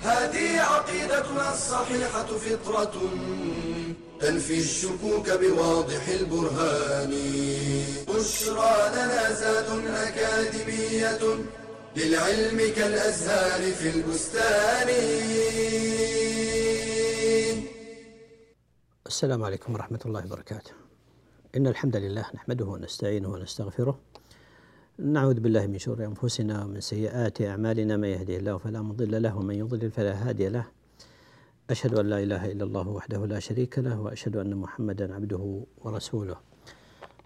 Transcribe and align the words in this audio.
هذه 0.00 0.60
عقيدتنا 0.60 1.52
الصحيحة 1.52 2.26
فطرة 2.26 2.94
تنفي 4.20 4.58
الشكوك 4.58 5.30
بواضح 5.30 6.08
البرهان 6.08 7.12
بشرى 8.08 8.76
لنا 8.94 9.32
زاد 9.32 9.86
أكاديمية 9.86 11.18
للعلم 11.96 12.74
كالأزهار 12.76 13.72
في 13.72 13.90
البستان 13.90 14.88
السلام 19.06 19.44
عليكم 19.44 19.74
ورحمة 19.74 20.00
الله 20.06 20.24
وبركاته. 20.26 20.70
إن 21.56 21.66
الحمد 21.66 21.96
لله 21.96 22.26
نحمده 22.34 22.64
ونستعينه 22.64 23.28
ونستغفره. 23.28 23.98
نعوذ 25.00 25.40
بالله 25.40 25.66
من 25.66 25.78
شرور 25.78 26.04
أنفسنا 26.04 26.64
ومن 26.64 26.80
سيئات 26.80 27.42
أعمالنا 27.42 27.96
من 27.96 28.08
يهده 28.08 28.36
الله 28.36 28.58
فلا 28.58 28.82
مضل 28.82 29.22
له 29.22 29.36
ومن 29.36 29.54
يضلل 29.54 29.90
فلا 29.90 30.28
هادي 30.28 30.48
له. 30.48 30.64
أشهد 31.70 31.98
أن 31.98 32.06
لا 32.06 32.22
إله 32.22 32.52
إلا 32.52 32.64
الله 32.64 32.88
وحده 32.88 33.26
لا 33.26 33.38
شريك 33.38 33.78
له 33.78 34.00
وأشهد 34.00 34.36
أن 34.36 34.54
محمدا 34.54 35.14
عبده 35.14 35.62
ورسوله. 35.84 36.36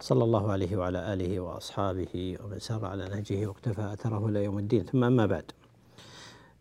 صلى 0.00 0.24
الله 0.24 0.52
عليه 0.52 0.76
وعلى 0.76 1.12
آله 1.12 1.40
وأصحابه 1.40 2.36
ومن 2.44 2.58
سار 2.58 2.84
على 2.84 3.08
نهجه 3.08 3.46
واقتفى 3.46 3.92
أثره 3.92 4.28
إلى 4.28 4.44
يوم 4.44 4.58
الدين 4.58 4.84
ثم 4.84 5.04
أما 5.04 5.26
بعد. 5.26 5.52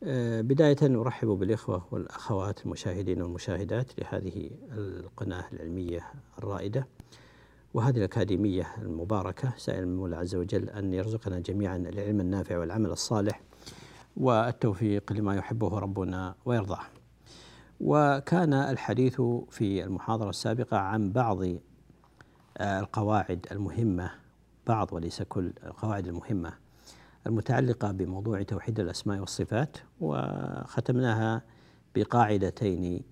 آه، 0.03 0.41
بداية 0.41 1.01
أرحب 1.01 1.27
بالإخوة 1.27 1.85
والأخوات 1.91 2.65
المشاهدين 2.65 3.21
والمشاهدات 3.21 3.99
لهذه 3.99 4.49
القناة 4.77 5.45
العلمية 5.53 6.01
الرائدة 6.37 6.87
وهذه 7.73 7.97
الأكاديمية 7.97 8.75
المباركة 8.81 9.53
سائل 9.57 9.83
المولى 9.83 10.15
عز 10.15 10.35
وجل 10.35 10.69
أن 10.69 10.93
يرزقنا 10.93 11.39
جميعا 11.39 11.77
العلم 11.77 12.19
النافع 12.19 12.57
والعمل 12.57 12.91
الصالح 12.91 13.41
والتوفيق 14.17 15.13
لما 15.13 15.35
يحبه 15.35 15.79
ربنا 15.79 16.35
ويرضاه. 16.45 16.81
وكان 17.81 18.53
الحديث 18.53 19.21
في 19.49 19.83
المحاضرة 19.83 20.29
السابقة 20.29 20.77
عن 20.77 21.11
بعض 21.11 21.43
آه، 22.57 22.79
القواعد 22.79 23.47
المهمة 23.51 24.11
بعض 24.67 24.93
وليس 24.93 25.21
كل 25.21 25.53
القواعد 25.63 26.07
المهمة 26.07 26.53
المتعلقة 27.27 27.91
بموضوع 27.91 28.43
توحيد 28.43 28.79
الأسماء 28.79 29.19
والصفات 29.19 29.77
وختمناها 29.99 31.41
بقاعدتين 31.95 33.03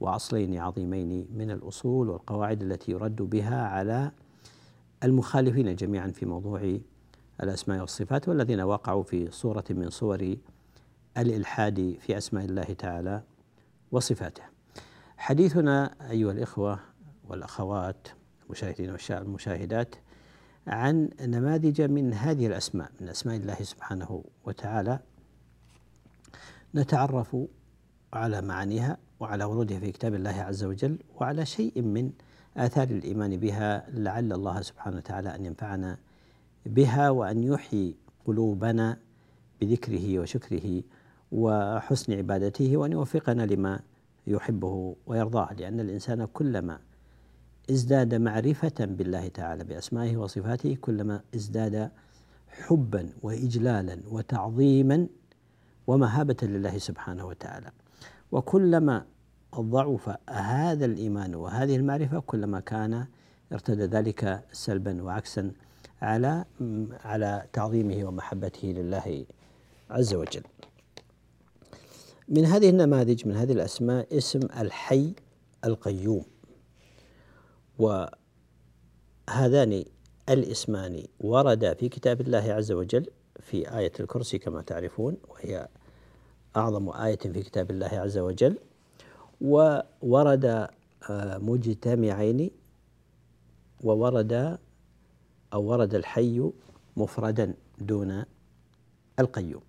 وأصلين 0.00 0.58
عظيمين 0.58 1.28
من 1.34 1.50
الأصول 1.50 2.08
والقواعد 2.08 2.62
التي 2.62 2.92
يرد 2.92 3.16
بها 3.16 3.62
على 3.62 4.10
المخالفين 5.04 5.76
جميعا 5.76 6.08
في 6.08 6.26
موضوع 6.26 6.78
الأسماء 7.42 7.80
والصفات 7.80 8.28
والذين 8.28 8.60
وقعوا 8.60 9.02
في 9.02 9.30
صورة 9.30 9.64
من 9.70 9.90
صور 9.90 10.36
الإلحاد 11.18 11.96
في 12.00 12.18
أسماء 12.18 12.44
الله 12.44 12.64
تعالى 12.64 13.22
وصفاته. 13.92 14.42
حديثنا 15.16 15.94
أيها 16.10 16.32
الإخوة 16.32 16.80
والأخوات 17.28 18.08
المشاهدين 18.46 18.96
والمشاهدات 19.10 19.94
عن 20.66 21.10
نماذج 21.20 21.82
من 21.82 22.14
هذه 22.14 22.46
الأسماء 22.46 22.90
من 23.00 23.08
أسماء 23.08 23.36
الله 23.36 23.54
سبحانه 23.54 24.24
وتعالى. 24.44 24.98
نتعرف 26.74 27.36
على 28.12 28.42
معانيها 28.42 28.98
وعلى 29.20 29.44
ورودها 29.44 29.78
في 29.80 29.92
كتاب 29.92 30.14
الله 30.14 30.30
عز 30.30 30.64
وجل 30.64 30.98
وعلى 31.20 31.46
شيء 31.46 31.82
من 31.82 32.10
آثار 32.56 32.88
الإيمان 32.88 33.36
بها 33.36 33.86
لعل 33.90 34.32
الله 34.32 34.60
سبحانه 34.60 34.96
وتعالى 34.96 35.34
أن 35.34 35.44
ينفعنا 35.44 35.98
بها 36.66 37.10
وأن 37.10 37.42
يحيي 37.42 37.94
قلوبنا 38.26 38.98
بذكره 39.60 40.18
وشكره 40.18 40.82
وحسن 41.32 42.12
عبادته 42.12 42.76
وأن 42.76 42.92
يوفقنا 42.92 43.42
لما 43.46 43.80
يحبه 44.26 44.96
ويرضاه 45.06 45.52
لأن 45.52 45.80
الإنسان 45.80 46.24
كلما 46.24 46.78
ازداد 47.70 48.14
معرفة 48.14 48.74
بالله 48.80 49.28
تعالى 49.28 49.64
بأسمائه 49.64 50.16
وصفاته 50.16 50.76
كلما 50.80 51.20
ازداد 51.34 51.90
حبا 52.48 53.08
وإجلالا 53.22 53.98
وتعظيما 54.10 55.06
ومهابة 55.86 56.36
لله 56.42 56.78
سبحانه 56.78 57.26
وتعالى. 57.26 57.70
وكلما 58.32 59.04
ضعف 59.60 60.10
هذا 60.30 60.84
الإيمان 60.84 61.34
وهذه 61.34 61.76
المعرفة 61.76 62.20
كلما 62.20 62.60
كان 62.60 63.06
ارتدى 63.52 63.84
ذلك 63.84 64.44
سلبا 64.52 65.02
وعكسا 65.02 65.52
على 66.02 66.44
على 67.04 67.46
تعظيمه 67.52 68.04
ومحبته 68.04 68.68
لله 68.68 69.26
عز 69.90 70.14
وجل. 70.14 70.42
من 72.28 72.44
هذه 72.44 72.70
النماذج 72.70 73.26
من 73.28 73.36
هذه 73.36 73.52
الأسماء 73.52 74.18
اسم 74.18 74.40
الحي 74.60 75.12
القيوم 75.64 76.24
وهذان 77.78 79.84
الاسمان 80.28 81.02
وردا 81.20 81.74
في 81.74 81.88
كتاب 81.88 82.20
الله 82.20 82.52
عز 82.52 82.72
وجل 82.72 83.06
في 83.40 83.78
آية 83.78 83.92
الكرسي 84.00 84.38
كما 84.38 84.62
تعرفون 84.62 85.16
وهي 85.28 85.68
أعظم 86.56 86.88
آية 86.88 87.18
في 87.18 87.42
كتاب 87.42 87.70
الله 87.70 87.86
عز 87.86 88.18
وجل 88.18 88.58
وورد 89.40 90.44
آه، 91.10 91.38
مجتمعين 91.38 92.50
وورد 93.84 94.58
أو 95.52 95.62
ورد 95.64 95.94
الحي 95.94 96.50
مفردا 96.96 97.54
دون 97.78 98.24
القيوم. 99.18 99.62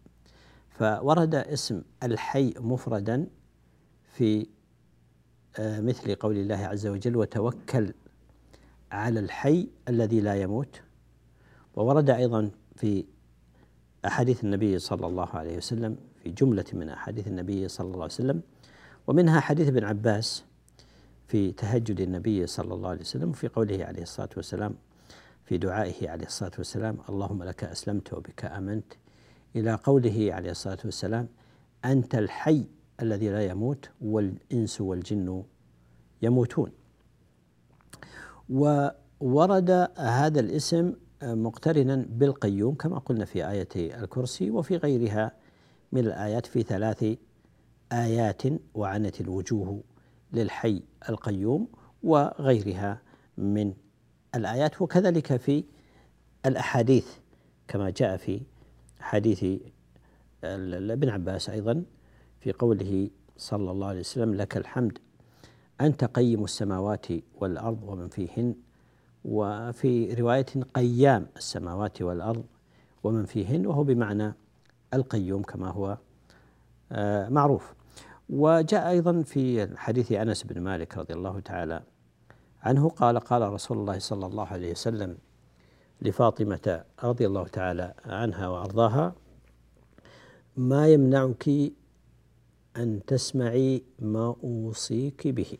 فورد 0.69 1.35
اسم 1.35 1.81
الحي 2.03 2.53
مفردا 2.59 3.27
في 4.13 4.47
آه، 5.59 5.81
مثل 5.81 6.15
قول 6.15 6.37
الله 6.37 6.55
عز 6.55 6.87
وجل 6.87 7.15
وتوكل 7.15 7.93
على 8.91 9.19
الحي 9.19 9.67
الذي 9.89 10.21
لا 10.21 10.41
يموت 10.41 10.81
وورد 11.75 12.09
أيضا 12.09 12.51
في 12.75 13.05
أحاديث 14.05 14.43
النبي 14.43 14.79
صلى 14.79 15.07
الله 15.07 15.29
عليه 15.29 15.57
وسلم 15.57 15.97
في 16.27 16.33
جملة 16.33 16.65
من 16.73 16.89
أحاديث 16.89 17.27
النبي 17.27 17.67
صلى 17.67 17.85
الله 17.85 18.03
عليه 18.03 18.13
وسلم 18.13 18.41
ومنها 19.07 19.39
حديث 19.39 19.67
ابن 19.67 19.83
عباس 19.83 20.43
في 21.27 21.51
تهجد 21.51 22.01
النبي 22.01 22.47
صلى 22.47 22.73
الله 22.73 22.89
عليه 22.89 23.01
وسلم 23.01 23.29
وفي 23.29 23.47
قوله 23.47 23.85
عليه 23.85 24.01
الصلاة 24.01 24.29
والسلام 24.37 24.75
في 25.45 25.57
دعائه 25.57 26.09
عليه 26.09 26.25
الصلاة 26.25 26.51
والسلام 26.57 26.97
اللهم 27.09 27.43
لك 27.43 27.63
أسلمت 27.63 28.13
وبك 28.13 28.45
آمنت 28.45 28.93
إلى 29.55 29.75
قوله 29.75 30.29
عليه 30.33 30.51
الصلاة 30.51 30.77
والسلام 30.85 31.27
أنت 31.85 32.15
الحي 32.15 32.67
الذي 33.01 33.29
لا 33.29 33.45
يموت 33.45 33.89
والإنس 34.01 34.81
والجن 34.81 35.43
يموتون. 36.21 36.71
وورد 38.49 39.89
هذا 39.97 40.39
الاسم 40.39 40.93
مقترنا 41.23 42.05
بالقيوم 42.09 42.75
كما 42.75 42.97
قلنا 42.99 43.25
في 43.25 43.49
آية 43.49 43.69
الكرسي 43.75 44.51
وفي 44.51 44.77
غيرها 44.77 45.46
من 45.91 45.99
الآيات 45.99 46.45
في 46.45 46.63
ثلاث 46.63 47.17
آيات 47.91 48.41
وعنت 48.73 49.21
الوجوه 49.21 49.83
للحي 50.33 50.83
القيوم 51.09 51.67
وغيرها 52.03 53.01
من 53.37 53.73
الآيات. 54.35 54.81
وكذلك 54.81 55.37
في 55.37 55.63
الأحاديث 56.45 57.07
كما 57.67 57.89
جاء 57.89 58.17
في 58.17 58.41
حديث 58.99 59.45
ابن 60.43 61.09
عباس 61.09 61.49
أيضا 61.49 61.83
في 62.39 62.51
قوله 62.51 63.09
صلى 63.37 63.71
الله 63.71 63.87
عليه 63.87 63.99
وسلم 63.99 64.33
لك 64.33 64.57
الحمد 64.57 64.97
أنت 65.81 66.03
قيم 66.03 66.43
السماوات 66.43 67.05
والأرض 67.35 67.83
ومن 67.83 68.07
فيهن 68.07 68.55
وفي 69.25 70.13
رواية 70.13 70.45
قيام 70.73 71.27
السماوات 71.37 72.01
والأرض 72.01 72.45
ومن 73.03 73.25
فيهن 73.25 73.65
وهو 73.65 73.83
بمعنى 73.83 74.33
القيوم 74.93 75.41
كما 75.41 75.69
هو 75.69 75.97
آه، 76.91 77.29
معروف. 77.29 77.73
وجاء 78.29 78.89
أيضا 78.89 79.21
في 79.21 79.77
حديث 79.77 80.11
أنس 80.11 80.43
بن 80.43 80.61
مالك 80.61 80.97
رضي 80.97 81.13
الله 81.13 81.39
تعالى 81.39 81.83
عنه 82.63 82.89
قال 82.89 83.19
قال 83.19 83.53
رسول 83.53 83.77
الله 83.77 83.99
صلى 83.99 84.25
الله 84.25 84.47
عليه 84.47 84.71
وسلم 84.71 85.17
لفاطمة 86.01 86.83
رضي 87.03 87.27
الله 87.27 87.47
تعالى 87.47 87.93
عنها 88.05 88.47
وأرضاها 88.47 89.15
ما 90.57 90.87
يمنعك 90.87 91.49
أن 92.77 93.05
تسمعي 93.07 93.83
ما 93.99 94.35
أوصيك 94.43 95.27
به 95.27 95.57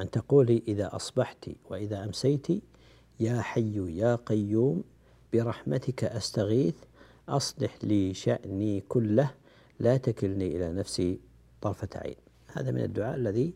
أن 0.00 0.10
تقولي 0.10 0.62
إذا 0.68 0.96
أصبحت 0.96 1.50
وإذا 1.70 2.04
أمسيت 2.04 2.46
يا 3.20 3.40
حي 3.40 3.96
يا 3.98 4.14
قيوم 4.14 4.84
برحمتك 5.32 6.04
أستغيث 6.04 6.74
أصلح 7.28 7.78
لي 7.82 8.14
شأني 8.14 8.80
كله 8.80 9.30
لا 9.80 9.96
تكلني 9.96 10.56
إلى 10.56 10.72
نفسي 10.72 11.20
طرفة 11.60 11.88
عين. 11.96 12.16
هذا 12.46 12.70
من 12.70 12.80
الدعاء 12.80 13.16
الذي 13.16 13.54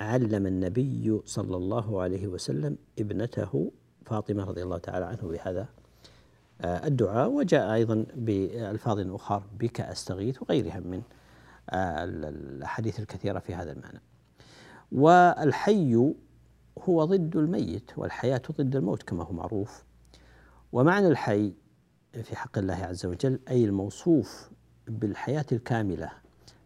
علم 0.00 0.46
النبي 0.46 1.20
صلى 1.24 1.56
الله 1.56 2.02
عليه 2.02 2.26
وسلم 2.26 2.76
ابنته 2.98 3.72
فاطمة 4.04 4.44
رضي 4.44 4.62
الله 4.62 4.78
تعالى 4.78 5.04
عنه 5.04 5.22
بهذا 5.22 5.68
آه، 6.60 6.86
الدعاء. 6.86 7.30
وجاء 7.30 7.74
أيضا 7.74 8.06
بألفاظ 8.14 9.14
أخرى 9.14 9.44
بك 9.58 9.80
أستغيث 9.80 10.42
وغيرها 10.42 10.80
من 10.80 11.02
آه، 11.70 12.04
الأحاديث 12.04 13.00
الكثيرة 13.00 13.38
في 13.38 13.54
هذا 13.54 13.72
المعنى. 13.72 14.00
والحي 14.92 16.14
هو 16.78 17.04
ضد 17.04 17.36
الميت 17.36 17.90
والحياة 17.96 18.42
ضد 18.52 18.76
الموت 18.76 19.02
كما 19.02 19.24
هو 19.24 19.32
معروف. 19.32 19.84
ومعنى 20.72 21.08
الحي 21.08 21.52
في 22.20 22.36
حق 22.36 22.58
الله 22.58 22.74
عز 22.74 23.06
وجل 23.06 23.38
أي 23.48 23.64
الموصوف 23.64 24.50
بالحياة 24.88 25.46
الكاملة 25.52 26.10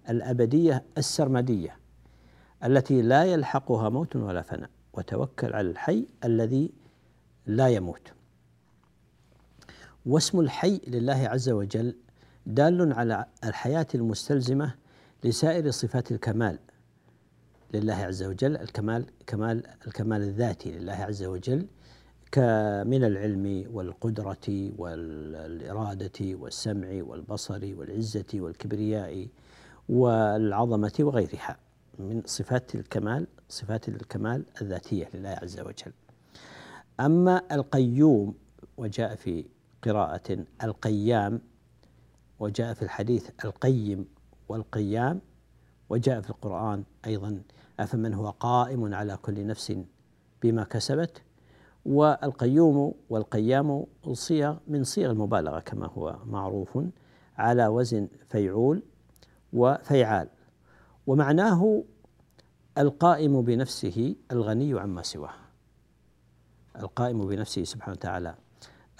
الأبدية 0.09 0.85
السرمدية 0.99 1.77
التي 2.65 3.03
لا 3.03 3.25
يلحقها 3.25 3.89
موت 3.89 4.17
ولا 4.17 4.43
فناء 4.43 4.71
وتوكل 4.93 5.53
على 5.53 5.71
الحي 5.71 6.07
الذي 6.25 6.73
لا 7.47 7.69
يموت. 7.69 8.13
واسم 10.07 10.41
الحي 10.41 10.81
لله 10.87 11.29
عز 11.29 11.49
وجل 11.49 11.97
دال 12.47 12.93
على 12.93 13.27
الحياة 13.45 13.87
المستلزمة 13.95 14.75
لسائر 15.25 15.71
صفات 15.71 16.13
الكمال 16.13 16.59
لله 17.75 17.95
عز 17.95 18.23
وجل 18.23 18.57
الكمال 18.57 19.07
كمال 19.27 19.63
الكمال 19.87 20.23
الذاتي 20.23 20.73
لله 20.73 20.93
عز 20.93 21.23
وجل 21.25 21.67
من 22.87 23.05
العلم 23.05 23.65
والقدرة 23.73 24.73
والإرادة 24.79 26.21
والسمع 26.21 27.03
والبصر 27.03 27.61
والعزة 27.79 28.27
والكبرياء 28.35 29.29
والعظمة 29.89 30.93
وغيرها 31.01 31.57
من 31.99 32.23
صفات 32.27 32.75
الكمال 32.75 33.27
صفات 33.49 33.89
الكمال 33.89 34.45
الذاتية 34.63 35.09
لله 35.15 35.29
عز 35.43 35.61
وجل. 35.61 35.93
أما 37.01 37.43
القيوم 37.53 38.35
وجاء 38.77 39.15
في 39.15 39.45
قراءة 39.83 40.45
القيام 40.63 41.41
وجاء 42.41 42.75
في 42.75 42.83
الحديث 42.83 43.31
القيم 43.45 44.07
والقيام 44.49 45.21
وجاء 45.89 46.21
في 46.21 46.31
القرآن 46.31 46.85
أيضا 47.07 47.43
أفمن 47.81 48.15
هو 48.15 48.31
قائم 48.31 48.95
على 48.95 49.17
كل 49.17 49.47
نفس 49.47 49.79
بما 50.43 50.65
كسبت؟ 50.65 51.23
والقيوم 51.87 52.95
والقيام 53.11 53.87
صيغ 54.13 54.57
من 54.69 54.85
صيغ 54.85 55.11
المبالغة 55.11 55.61
كما 55.61 55.87
هو 55.87 56.17
معروف 56.27 56.79
على 57.37 57.67
وزن 57.67 58.09
فيعول 58.29 58.83
وفيعال. 59.53 60.29
ومعناه 61.07 61.85
القائم 62.79 63.43
بنفسه 63.43 64.15
الغني 64.33 64.81
عما 64.81 65.03
سواه. 65.03 65.35
القائم 66.81 67.27
بنفسه 67.27 67.65
سبحانه 67.65 67.93
وتعالى 67.93 68.35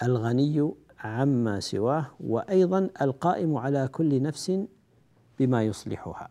الغني 0.03 0.71
عما 0.99 1.59
سواه 1.59 2.05
وأيضا 2.19 2.89
القائم 3.01 3.57
على 3.57 3.87
كل 3.87 4.21
نفس 4.21 4.51
بما 5.39 5.63
يصلحها. 5.63 6.27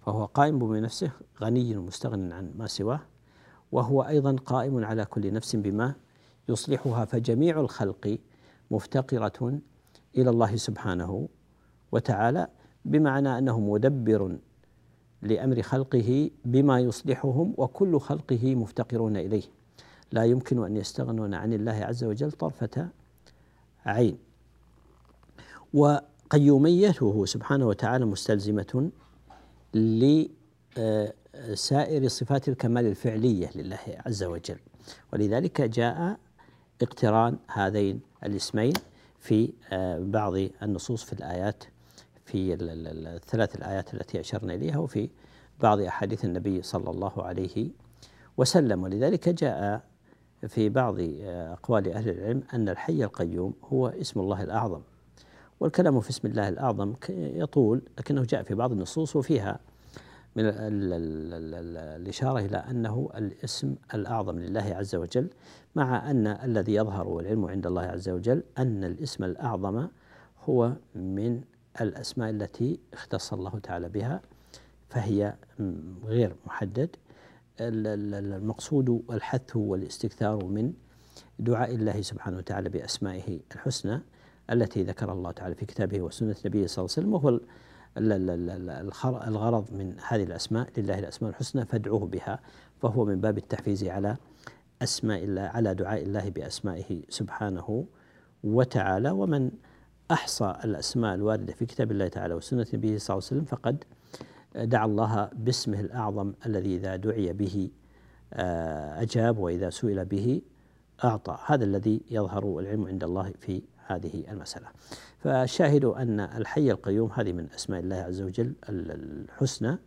فهو 0.00 0.24
قائم 0.24 0.58
بنفسه 0.58 1.10
غني 1.40 1.76
مستغن 1.76 2.32
عن 2.32 2.52
ما 2.58 2.66
سواه 2.66 3.00
وهو 3.72 4.02
أيضا 4.02 4.36
قائم 4.46 4.84
على 4.84 5.04
كل 5.04 5.32
نفس 5.32 5.56
بما 5.56 5.94
يصلحها 6.48 7.04
فجميع 7.04 7.60
الخلق 7.60 8.18
مفتقرة 8.70 9.58
إلى 10.16 10.30
الله 10.30 10.56
سبحانه 10.56 11.28
وتعالى 11.92 12.48
بمعنى 12.84 13.38
انه 13.38 13.60
مدبر 13.60 14.38
لأمر 15.22 15.62
خلقه 15.62 16.30
بما 16.44 16.80
يصلحهم 16.80 17.54
وكل 17.56 18.00
خلقه 18.00 18.54
مفتقرون 18.54 19.16
إليه. 19.16 19.42
لا 20.12 20.24
يمكن 20.24 20.64
أن 20.64 20.76
يستغنون 20.76 21.34
عن 21.34 21.52
الله 21.52 21.72
عز 21.72 22.04
وجل 22.04 22.32
طرفة 22.32 22.88
عين. 23.86 24.18
وقيوميته 25.74 27.24
سبحانه 27.24 27.66
وتعالى 27.66 28.04
مستلزمة 28.04 28.90
لسائر 31.34 32.08
صفات 32.08 32.48
الكمال 32.48 32.86
الفعلية 32.86 33.50
لله 33.54 33.78
عز 34.06 34.22
وجل. 34.22 34.58
ولذلك 35.12 35.60
جاء 35.60 36.18
اقتران 36.82 37.36
هذين 37.46 38.00
الاسمين 38.24 38.72
في 39.18 39.52
آه، 39.72 39.98
بعض 39.98 40.32
النصوص 40.62 41.04
في 41.04 41.12
الآيات 41.12 41.64
في 42.24 42.56
الثلاث 42.60 43.56
الآيات 43.56 43.94
التي 43.94 44.20
أشرنا 44.20 44.54
إليها 44.54 44.78
وفي 44.78 45.08
بعض 45.60 45.80
أحاديث 45.80 46.24
النبي 46.24 46.62
صلى 46.62 46.90
الله 46.90 47.22
عليه 47.22 47.70
وسلم. 48.36 48.82
ولذلك 48.82 49.28
جاء 49.28 49.82
في 50.48 50.68
بعض 50.68 50.96
أقوال 51.24 51.92
أهل 51.92 52.08
العلم 52.08 52.42
أن 52.54 52.68
الحي 52.68 53.04
القيوم 53.04 53.54
هو 53.64 53.88
اسم 53.88 54.20
الله 54.20 54.42
الأعظم. 54.42 54.80
والكلام 55.60 56.00
في 56.00 56.10
اسم 56.10 56.28
الله 56.28 56.48
الأعظم 56.48 56.94
يطول 57.08 57.82
لكنه 57.98 58.22
جاء 58.24 58.42
في 58.42 58.54
بعض 58.54 58.72
النصوص 58.72 59.16
وفيها 59.16 59.60
من 60.38 60.44
الإشارة 61.76 62.38
إلى 62.38 62.56
أنه 62.56 63.10
الاسم 63.16 63.74
الأعظم 63.94 64.38
لله 64.38 64.74
عز 64.74 64.94
وجل 64.94 65.30
مع 65.74 66.10
أن 66.10 66.26
الذي 66.26 66.74
يظهر 66.74 67.08
والعلم 67.08 67.44
عند 67.44 67.66
الله 67.66 67.82
عز 67.82 68.08
وجل 68.08 68.42
أن 68.58 68.84
الاسم 68.84 69.24
الأعظم 69.24 69.88
هو 70.44 70.72
من 70.94 71.40
الأسماء 71.80 72.30
التي 72.30 72.80
اختص 72.92 73.32
الله 73.32 73.58
تعالى 73.58 73.88
بها 73.88 74.20
فهي 74.88 75.34
غير 76.04 76.36
محدد. 76.46 76.96
المقصود 77.60 79.02
الحث 79.10 79.56
والاستكثار 79.56 80.44
من 80.44 80.72
دعاء 81.38 81.74
الله 81.74 82.02
سبحانه 82.02 82.36
وتعالى 82.36 82.68
بأسمائه 82.68 83.40
الحسنى 83.54 84.00
التي 84.50 84.82
ذكر 84.82 85.12
الله 85.12 85.30
تعالى 85.30 85.54
في 85.54 85.66
كتابه 85.66 86.00
وسنة 86.00 86.36
نبيه 86.46 86.66
صلى 86.66 86.84
الله 86.84 86.94
عليه 86.96 87.08
وسلم 87.08 87.14
وهو 87.14 87.40
الغرض 89.28 89.72
من 89.72 89.96
هذه 90.08 90.22
الأسماء 90.22 90.68
لله 90.76 90.98
الأسماء 90.98 91.30
الحسنى 91.30 91.64
فادعوه 91.64 92.06
بها. 92.06 92.40
فهو 92.82 93.04
من 93.04 93.20
باب 93.20 93.38
التحفيز 93.38 93.84
على 93.84 94.16
أسماء 94.82 95.24
الله 95.24 95.42
على 95.42 95.74
دعاء 95.74 96.02
الله 96.02 96.28
بأسمائه 96.28 97.02
سبحانه 97.08 97.86
وتعالى. 98.44 99.10
ومن 99.10 99.50
أحصى 100.10 100.54
الأسماء 100.64 101.14
الواردة 101.14 101.52
في 101.52 101.66
كتاب 101.66 101.92
الله 101.92 102.08
تعالى 102.08 102.34
وسنة 102.34 102.66
نبيه 102.74 102.98
صلى 102.98 103.14
الله 103.14 103.28
عليه 103.30 103.40
وسلم 103.40 103.44
فقد 103.44 103.84
دعا 104.56 104.86
الله 104.86 105.30
باسمه 105.32 105.80
الأعظم 105.80 106.32
الذي 106.46 106.76
إذا 106.76 106.96
دعي 106.96 107.32
به 107.32 107.70
آه، 108.32 109.02
أجاب 109.02 109.38
وإذا 109.38 109.70
سئل 109.70 110.04
به 110.04 110.42
أعطى. 111.04 111.38
هذا 111.46 111.64
الذي 111.64 112.00
يظهر 112.10 112.58
العلم 112.58 112.86
عند 112.86 113.04
الله 113.04 113.32
في 113.40 113.62
هذه 113.88 114.24
المسألة. 114.30 114.66
فالشاهد 115.18 115.84
أن 115.84 116.20
الحي 116.20 116.70
القيوم 116.70 117.10
هذه 117.14 117.32
من 117.32 117.46
أسماء 117.54 117.80
الله 117.80 117.96
عز 117.96 118.22
وجل 118.22 118.52
الحسنى 118.68 119.78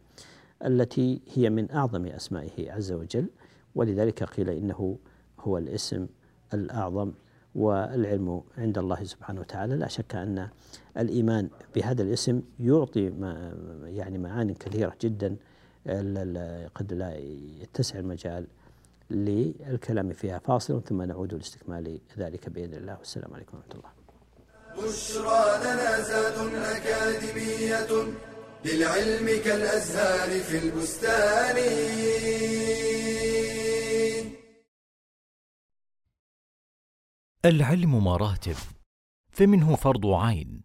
التي 0.66 1.22
هي 1.34 1.50
من 1.50 1.72
أعظم 1.72 2.06
أسمائه 2.06 2.72
عز 2.72 2.92
وجل 2.92 3.30
ولذلك 3.76 4.24
قيل 4.24 4.50
إنه 4.50 4.98
هو 5.40 5.58
الاسم 5.58 6.08
الأعظم 6.54 7.12
والعلم 7.56 8.42
عند 8.58 8.78
الله 8.78 9.04
سبحانه 9.04 9.42
وتعالى. 9.42 9.76
لا 9.76 9.88
شك 9.88 10.16
أن 10.16 10.50
الإيمان 10.98 11.50
بهذا 11.76 12.04
الاسم 12.04 12.42
يعطي 12.60 13.10
ما 13.10 13.56
يعني 13.86 14.18
معان 14.18 14.54
كثيرة 14.54 14.94
جدا 15.02 15.36
قد 16.76 16.94
لا 16.94 17.18
يتسع 17.62 18.00
المجال 18.00 18.48
للكلام 19.12 20.14
فيها 20.14 20.40
فاصل 20.40 20.84
ثم 20.84 21.02
نعود 21.02 21.34
لاستكمال 21.34 22.02
ذلك 22.18 22.50
بإذن 22.50 22.74
الله. 22.74 22.98
والسلام 22.98 23.34
عليكم 23.34 23.58
ورحمة 23.58 23.74
الله. 23.76 23.92
بشرى 24.78 25.44
لنا 25.64 26.02
زاد 26.02 26.38
أكاديمية 26.56 27.92
للعلم 28.66 29.28
كالأزهار 29.46 30.40
في 30.40 30.58
البستان. 30.58 31.58
العلم 37.46 38.04
مراتب 38.04 38.56
فمنه 39.32 39.76
فرض 39.76 40.06
عين 40.06 40.62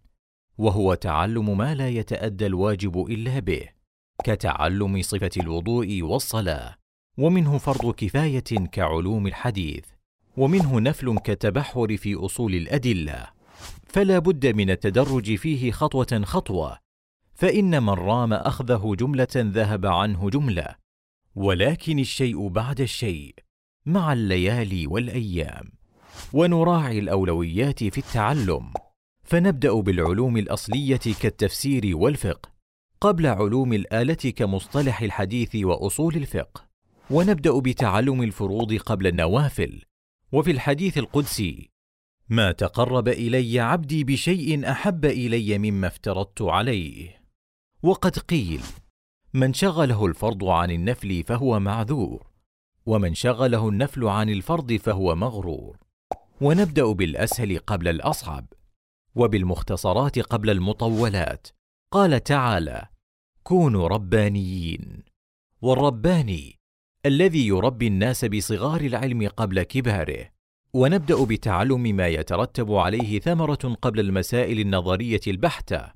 وهو 0.58 0.94
تعلم 0.94 1.58
ما 1.58 1.74
لا 1.74 1.88
يتأدى 1.88 2.46
الواجب 2.46 3.06
إلا 3.06 3.38
به 3.38 3.68
كتعلم 4.24 5.02
صفة 5.02 5.30
الوضوء 5.36 6.02
والصلاة. 6.02 6.76
ومنه 7.18 7.58
فرض 7.58 7.94
كفاية 7.94 8.68
كعلوم 8.73 9.26
الحديث 9.26 9.85
ومنه 10.37 10.80
نفل 10.80 11.18
كالتبحر 11.18 11.96
في 11.96 12.14
أصول 12.14 12.54
الأدلة. 12.54 13.26
فلا 13.88 14.18
بد 14.18 14.46
من 14.46 14.70
التدرج 14.70 15.35
فيه 15.35 15.70
خطوة 15.70 16.23
خطوة 16.25 16.78
فإن 17.35 17.82
من 17.82 17.88
رام 17.88 18.32
أخذه 18.32 18.94
جملة 18.99 19.28
ذهب 19.37 19.87
عنه 19.87 20.30
جملة. 20.30 20.75
ولكن 21.35 21.99
الشيء 21.99 22.49
بعد 22.49 22.80
الشيء 22.80 23.35
مع 23.87 24.12
الليالي 24.12 24.87
والأيام. 24.87 25.73
ونراعي 26.32 26.99
الأولويات 26.99 27.85
في 27.85 27.99
التعلم. 27.99 28.73
فنبدأ 29.25 29.73
بالعلوم 29.73 30.37
الأصلية 30.37 31.00
كالتفسير 31.20 31.96
والفقه 31.96 32.50
قبل 33.00 33.26
علوم 33.26 33.73
الآلة 33.73 34.32
كمصطلح 34.37 35.02
الحديث 35.02 35.56
وأصول 35.56 36.16
الفقه. 36.16 36.75
ونبدأ 37.10 37.58
بتعلم 37.58 38.22
الفروض 38.22 38.75
قبل 38.75 39.06
النوافل. 39.06 39.82
وفي 40.32 40.50
الحديث 40.50 40.98
القدسي 40.98 41.70
ما 42.28 42.52
تقرب 42.52 43.08
إلي 43.08 43.60
عبدي 43.60 44.04
بشيء 44.04 44.70
أحب 44.70 45.04
إلي 45.04 45.58
مما 45.58 45.86
افترضت 45.86 46.42
عليه. 46.42 47.22
وقد 47.82 48.18
قيل 48.18 48.60
من 49.34 49.52
شغله 49.52 50.06
الفرض 50.06 50.44
عن 50.44 50.70
النفل 50.70 51.22
فهو 51.22 51.60
معذور 51.60 52.26
ومن 52.86 53.14
شغله 53.14 53.68
النفل 53.68 54.04
عن 54.04 54.30
الفرض 54.30 54.72
فهو 54.72 55.14
مغرور. 55.14 55.78
ونبدأ 56.40 56.92
بالأسهل 56.92 57.58
قبل 57.58 57.88
الأصعب 57.88 58.46
وبالمختصرات 59.14 60.18
قبل 60.18 60.50
المطولات. 60.50 61.48
قال 61.92 62.22
تعالى 62.22 62.88
كونوا 63.42 63.88
ربانيين. 63.88 65.02
والرباني 65.60 66.55
الذي 67.06 67.46
يربي 67.46 67.86
الناس 67.86 68.25
بصغار 68.25 68.80
العلم 68.80 69.28
قبل 69.28 69.62
كباره. 69.62 70.28
ونبدأ 70.75 71.25
بتعلم 71.25 71.82
ما 71.82 72.08
يترتب 72.08 72.72
عليه 72.72 73.20
ثمرة 73.20 73.76
قبل 73.82 74.00
المسائل 74.00 74.60
النظرية 74.60 75.20
البحتة. 75.26 75.92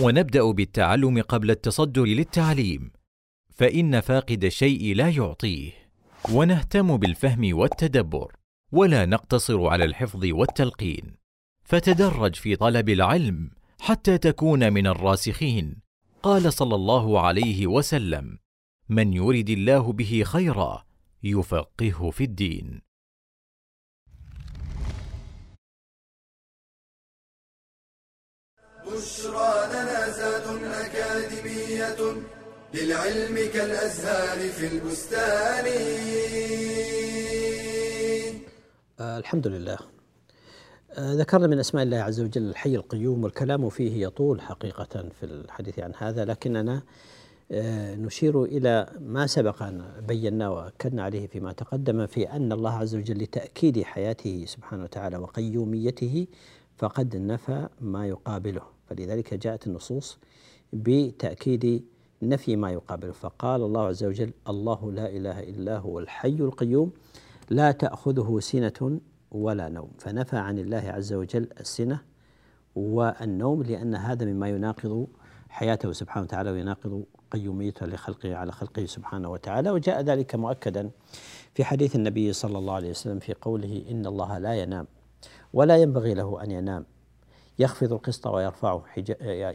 ونبدأ 0.00 0.50
بالتعلم 0.50 1.22
قبل 1.22 1.50
التصدر 1.50 2.04
للتعليم. 2.04 2.90
فإن 3.54 4.00
فاقد 4.00 4.44
الشيء 4.44 4.94
لا 4.94 5.08
يعطيه. 5.08 5.70
ونهتم 6.32 6.96
بالفهم 6.96 7.56
والتدبر. 7.58 8.32
ولا 8.72 9.06
نقتصر 9.06 9.66
على 9.66 9.84
الحفظ 9.84 10.24
والتلقين. 10.24 11.16
فتدرج 11.64 12.34
في 12.34 12.56
طلب 12.56 12.88
العلم 12.88 13.50
حتى 13.80 14.18
تكون 14.18 14.72
من 14.72 14.86
الراسخين. 14.86 15.76
قال 16.22 16.52
صلى 16.52 16.74
الله 16.74 17.20
عليه 17.20 17.66
وسلم 17.66 18.38
من 18.90 19.12
يرد 19.12 19.50
الله 19.50 19.92
به 19.92 20.22
خيرا 20.26 20.84
يفقهه 21.22 22.10
في 22.10 22.24
الدين. 22.24 22.82
بشرى 28.86 29.66
لنا 29.72 30.10
زاد 30.10 30.46
أكاديمية 30.64 32.22
للعلم 32.74 33.36
كالأزهار 33.54 34.48
في 34.48 34.66
البستان. 34.66 35.66
آه 39.00 39.18
الحمد 39.18 39.46
لله. 39.46 39.78
آه 40.92 41.12
ذكرنا 41.14 41.46
من 41.46 41.58
أسماء 41.58 41.82
الله 41.84 41.96
عز 41.98 42.20
وجل 42.20 42.48
الحي 42.48 42.74
القيوم 42.74 43.24
والكلام 43.24 43.68
فيه 43.68 44.06
يطول 44.06 44.40
حقيقة 44.40 45.08
في 45.20 45.26
الحديث 45.26 45.78
عن 45.78 45.92
هذا 45.98 46.24
لكننا 46.24 46.82
نشير 47.52 48.44
إلى 48.44 48.86
ما 49.00 49.26
سبق 49.26 49.62
أن 49.62 49.84
بيناه 50.08 50.50
وأكدنا 50.50 51.02
عليه 51.02 51.26
فيما 51.26 51.52
تقدم 51.52 52.06
في 52.06 52.32
أن 52.32 52.52
الله 52.52 52.70
عز 52.70 52.96
وجل 52.96 53.22
لتأكيد 53.22 53.82
حياته 53.82 54.44
سبحانه 54.46 54.82
وتعالى 54.82 55.16
وقيوميته 55.16 56.26
فقد 56.76 57.16
نفى 57.16 57.68
ما 57.80 58.06
يقابله. 58.06 58.62
فلذلك 58.86 59.34
جاءت 59.34 59.66
النصوص 59.66 60.18
بتأكيد 60.72 61.84
نفي 62.22 62.56
ما 62.56 62.70
يقابله. 62.70 63.12
فقال 63.12 63.62
الله 63.62 63.86
عز 63.86 64.04
وجل 64.04 64.32
الله 64.48 64.92
لا 64.92 65.08
إله 65.08 65.40
إلا 65.40 65.78
هو 65.78 65.98
الحي 65.98 66.28
القيوم 66.28 66.92
لا 67.50 67.72
تأخذه 67.72 68.38
سنة 68.40 69.00
ولا 69.30 69.68
نوم. 69.68 69.90
فنفى 69.98 70.36
عن 70.36 70.58
الله 70.58 70.90
عز 70.90 71.12
وجل 71.12 71.48
السنة 71.60 72.00
والنوم 72.76 73.62
لأن 73.62 73.94
هذا 73.94 74.24
مما 74.24 74.48
يناقض 74.48 75.06
حياته 75.48 75.92
سبحانه 75.92 76.24
وتعالى 76.24 76.50
ويناقض 76.50 77.04
قيوميته 77.30 77.86
لخلقه 77.86 78.36
على 78.36 78.52
خلقه 78.52 78.86
سبحانه 78.86 79.30
وتعالى 79.30 79.70
وجاء 79.70 80.00
ذلك 80.00 80.34
مؤكدا 80.34 80.90
في 81.54 81.64
حديث 81.64 81.96
النبي 81.96 82.32
صلى 82.32 82.58
الله 82.58 82.74
عليه 82.74 82.90
وسلم 82.90 83.18
في 83.18 83.34
قوله 83.34 83.84
إن 83.90 84.06
الله 84.06 84.38
لا 84.38 84.54
ينام 84.54 84.86
ولا 85.52 85.76
ينبغي 85.76 86.14
له 86.14 86.42
أن 86.42 86.50
ينام 86.50 86.84
يخفض 87.58 87.92
القسط 87.92 88.26
ويرفعه 88.26 88.84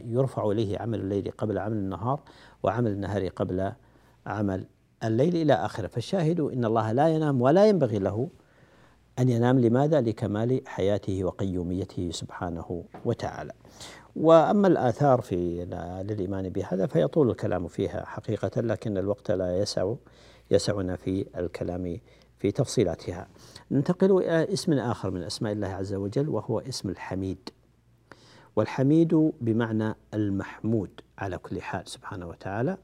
يرفع 0.04 0.50
إليه 0.50 0.78
عمل 0.78 1.00
الليل 1.00 1.30
قبل 1.38 1.58
عمل 1.58 1.76
النهار 1.76 2.20
وعمل 2.62 2.90
النهار 2.90 3.28
قبل 3.28 3.72
عمل 4.26 4.66
الليل 5.04 5.36
إلى 5.36 5.52
آخره. 5.52 5.86
فالشاهد 5.86 6.40
إن 6.40 6.64
الله 6.64 6.92
لا 6.92 7.08
ينام 7.08 7.40
ولا 7.40 7.66
ينبغي 7.66 7.98
له 7.98 8.28
أن 9.18 9.28
ينام 9.28 9.60
لماذا؟ 9.60 10.00
لكمال 10.00 10.60
حياته 10.66 11.24
وقيوميته 11.24 12.10
سبحانه 12.12 12.84
وتعالى. 13.04 13.52
وأما 14.16 14.68
الآثار 14.68 15.20
في 15.20 15.64
للإيمان 16.08 16.48
بهذا 16.48 16.86
فيطول 16.86 17.30
الكلام 17.30 17.68
فيها 17.68 18.04
حقيقة 18.04 18.60
لكن 18.60 18.98
الوقت 18.98 19.30
لا 19.30 19.58
يسع 19.58 19.94
يسعنا 20.50 20.96
في 20.96 21.26
الكلام 21.36 21.98
في 22.38 22.50
تفصيلاتها. 22.50 23.28
ننتقل 23.70 24.16
إلى 24.16 24.52
اسم 24.52 24.72
آخر 24.72 25.10
من 25.10 25.22
أسماء 25.22 25.52
الله 25.52 25.68
عز 25.68 25.94
وجل 25.94 26.28
وهو 26.28 26.60
اسم 26.60 26.88
الحميد. 26.88 27.50
والحميد 28.56 29.32
بمعنى 29.40 29.94
المحمود 30.14 30.90
على 31.18 31.38
كل 31.38 31.62
حال 31.62 31.88
سبحانه 31.88 32.28
وتعالى 32.28 32.76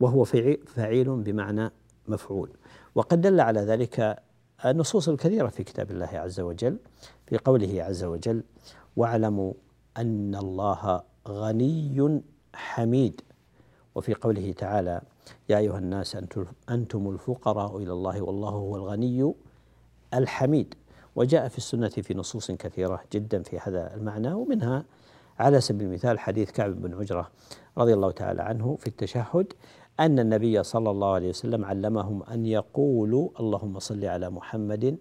وهو 0.00 0.24
فعيل 0.66 1.16
بمعنى 1.16 1.70
مفعول 2.08 2.50
وقد 2.94 3.20
دل 3.20 3.40
على 3.40 3.60
ذلك 3.60 4.22
النصوص 4.64 5.08
الكثيرة 5.08 5.48
في 5.48 5.64
كتاب 5.64 5.90
الله 5.90 6.10
عز 6.12 6.40
وجل 6.40 6.78
في 7.26 7.38
قوله 7.38 7.82
عز 7.82 8.04
وجل 8.04 8.42
واعلموا 8.96 9.52
أن 9.96 10.34
الله 10.34 11.02
غني 11.28 12.22
حميد 12.54 13.20
وفي 13.94 14.14
قوله 14.14 14.52
تعالى 14.52 15.00
يا 15.48 15.58
أيها 15.58 15.78
الناس 15.78 16.16
أنتم 16.70 17.10
الفقراء 17.10 17.76
إلى 17.78 17.92
الله 17.92 18.22
والله 18.22 18.50
هو 18.50 18.76
الغني 18.76 19.34
الحميد 20.14 20.74
وجاء 21.16 21.48
في 21.48 21.58
السنة 21.58 21.88
في 21.88 22.14
نصوص 22.14 22.50
كثيرة 22.50 23.00
جدا 23.12 23.42
في 23.42 23.58
هذا 23.58 23.94
المعنى 23.94 24.32
ومنها 24.32 24.84
على 25.38 25.60
سبيل 25.60 25.88
المثال 25.88 26.18
حديث 26.18 26.50
كعب 26.50 26.82
بن 26.82 26.94
عجرة 26.94 27.30
رضي 27.78 27.94
الله 27.94 28.10
تعالى 28.10 28.42
عنه 28.42 28.76
في 28.80 28.86
التشهد 28.86 29.52
أن 30.00 30.18
النبي 30.18 30.62
صلى 30.62 30.90
الله 30.90 31.14
عليه 31.14 31.28
وسلم 31.28 31.64
علمهم 31.64 32.22
أن 32.22 32.46
يقولوا 32.46 33.28
اللهم 33.40 33.78
صل 33.78 34.04
على 34.04 34.30
محمد 34.30 34.98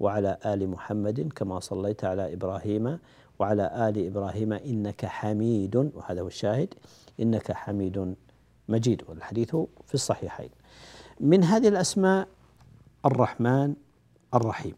وعلى 0.00 0.38
آل 0.46 0.68
محمد 0.68 1.32
كما 1.32 1.60
صليت 1.60 2.04
على 2.04 2.32
إبراهيم 2.32 2.98
وعلى 3.38 3.88
آل 3.88 4.06
إبراهيم 4.06 4.52
إنك 4.52 5.06
حميد 5.06 5.76
وهذا 5.76 6.20
هو 6.20 6.26
الشاهد 6.26 6.74
إنك 7.20 7.52
حميد 7.52 8.14
مجيد 8.68 9.02
والحديث 9.08 9.56
في 9.86 9.94
الصحيحين. 9.94 10.50
من 11.20 11.44
هذه 11.44 11.68
الأسماء 11.68 12.28
الرحمن 13.06 13.74
الرحيم. 14.34 14.74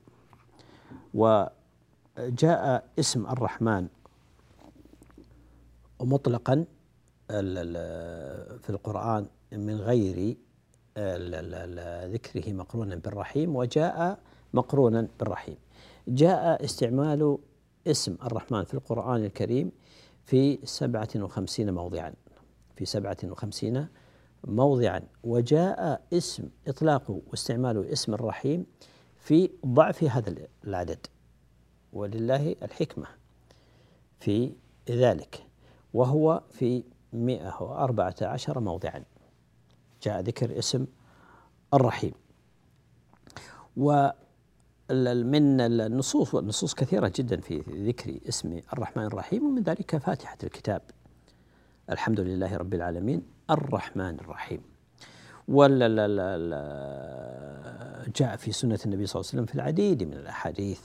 وجاء 1.14 2.84
اسم 2.98 3.26
الرحمن 3.26 3.86
مطلقا 6.00 6.64
في 8.62 8.70
القرآن 8.70 9.26
من 9.52 9.76
غير 9.76 10.36
ذكره 12.12 12.52
مقرونا 12.52 12.96
بالرحيم 12.96 13.56
وجاء 13.56 14.18
مقرونا 14.54 15.08
بالرحيم. 15.18 15.56
جاء 16.08 16.64
استعمال 16.64 17.38
اسم 17.86 18.16
الرحمن 18.22 18.64
في 18.64 18.74
القرآن 18.74 19.24
الكريم 19.24 19.72
في 20.24 20.58
سبعة 20.64 21.08
وخمسين 21.16 21.74
موضعا 21.74 22.14
في 22.76 22.84
سبعة 22.84 23.16
وخمسين 23.24 23.86
موضعا. 24.44 25.02
وجاء 25.24 26.02
اسم 26.12 26.48
إطلاق 26.68 27.20
واستعمال 27.30 27.86
اسم 27.86 28.14
الرحيم 28.14 28.66
في 29.16 29.50
ضعف 29.66 30.04
هذا 30.04 30.34
العدد. 30.64 31.06
ولله 31.92 32.56
الحكمة 32.62 33.06
في 34.18 34.52
ذلك. 34.90 35.46
وهو 35.94 36.42
في 36.50 36.82
114 37.12 38.60
موضعا. 38.60 39.04
جاء 40.06 40.20
ذكر 40.20 40.58
اسم 40.58 40.86
الرحيم. 41.74 42.12
ومن 43.76 45.60
النصوص 45.60 46.34
والنصوص 46.34 46.74
كثيرة 46.74 47.12
جدا 47.16 47.40
في 47.40 47.58
ذكر 47.88 48.18
اسم 48.28 48.60
الرحمن 48.72 49.04
الرحيم 49.04 49.46
ومن 49.46 49.62
ذلك 49.62 49.96
فاتحة 49.96 50.38
الكتاب. 50.44 50.82
الحمد 51.90 52.20
لله 52.20 52.56
رب 52.56 52.74
العالمين. 52.74 53.22
الرحمن 53.50 54.14
الرحيم. 54.20 54.60
جاء 58.16 58.36
في 58.36 58.52
سنة 58.52 58.78
النبي 58.86 59.06
صلى 59.06 59.20
الله 59.20 59.30
عليه 59.30 59.34
وسلم 59.42 59.46
في 59.46 59.54
العديد 59.54 60.02
من 60.02 60.12
الأحاديث 60.12 60.80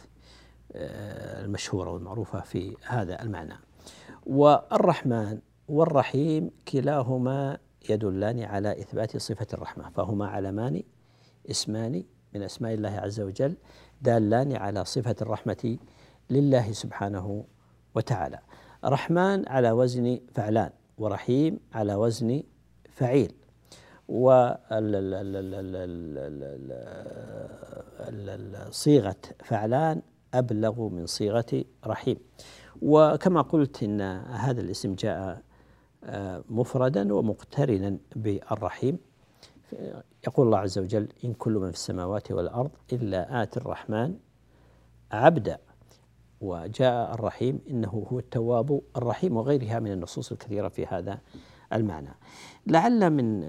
آه، 0.73 1.45
المشهورة 1.45 1.91
والمعروفة 1.91 2.39
في 2.39 2.75
هذا 2.83 3.21
المعنى. 3.21 3.53
والرحمن 4.25 5.39
والرحيم 5.67 6.51
كلاهما 6.67 7.57
يدلان 7.89 8.39
على 8.39 8.71
إثبات 8.71 9.17
صفة 9.17 9.47
الرحمة 9.53 9.89
فهما 9.89 10.27
علمان 10.27 10.83
اسمان 11.49 12.03
من 12.35 12.43
أسماء 12.43 12.73
الله 12.73 12.89
عز 12.89 13.19
وجل 13.21 13.57
دالان 14.01 14.55
على 14.55 14.85
صفة 14.85 15.15
الرحمة 15.21 15.77
لله 16.29 16.71
سبحانه 16.71 17.45
وتعالى. 17.95 18.39
رحمن 18.85 19.47
على 19.47 19.71
وزن 19.71 20.19
فعلان 20.33 20.69
ورحيم 20.97 21.59
على 21.73 21.95
وزن 21.95 22.43
فعيل. 22.89 23.33
وصيغة 28.69 29.15
فعلان 29.43 30.01
أبلغ 30.33 30.89
من 30.89 31.05
صيغة 31.05 31.63
رحيم. 31.85 32.17
وكما 32.81 33.41
قلت 33.41 33.83
إن 33.83 34.01
هذا 34.31 34.61
الاسم 34.61 34.95
جاء 34.95 35.41
مفردا 36.49 37.13
ومقترنا 37.13 37.97
بالرحيم. 38.15 38.97
يقول 40.27 40.45
الله 40.45 40.57
عز 40.57 40.79
وجل 40.79 41.07
إن 41.25 41.33
كل 41.33 41.51
من 41.51 41.71
في 41.71 41.77
السماوات 41.77 42.31
والأرض 42.31 42.71
إلا 42.93 43.43
آتي 43.43 43.59
الرحمن 43.59 44.17
عبدا 45.11 45.57
وجاء 46.41 47.13
الرحيم. 47.13 47.59
إنه 47.69 48.05
هو 48.11 48.19
التواب 48.19 48.81
الرحيم 48.97 49.37
وغيرها 49.37 49.79
من 49.79 49.91
النصوص 49.91 50.31
الكثيرة 50.31 50.67
في 50.67 50.85
هذا 50.85 51.19
المعنى. 51.73 52.15
لعل 52.67 53.09
من 53.09 53.43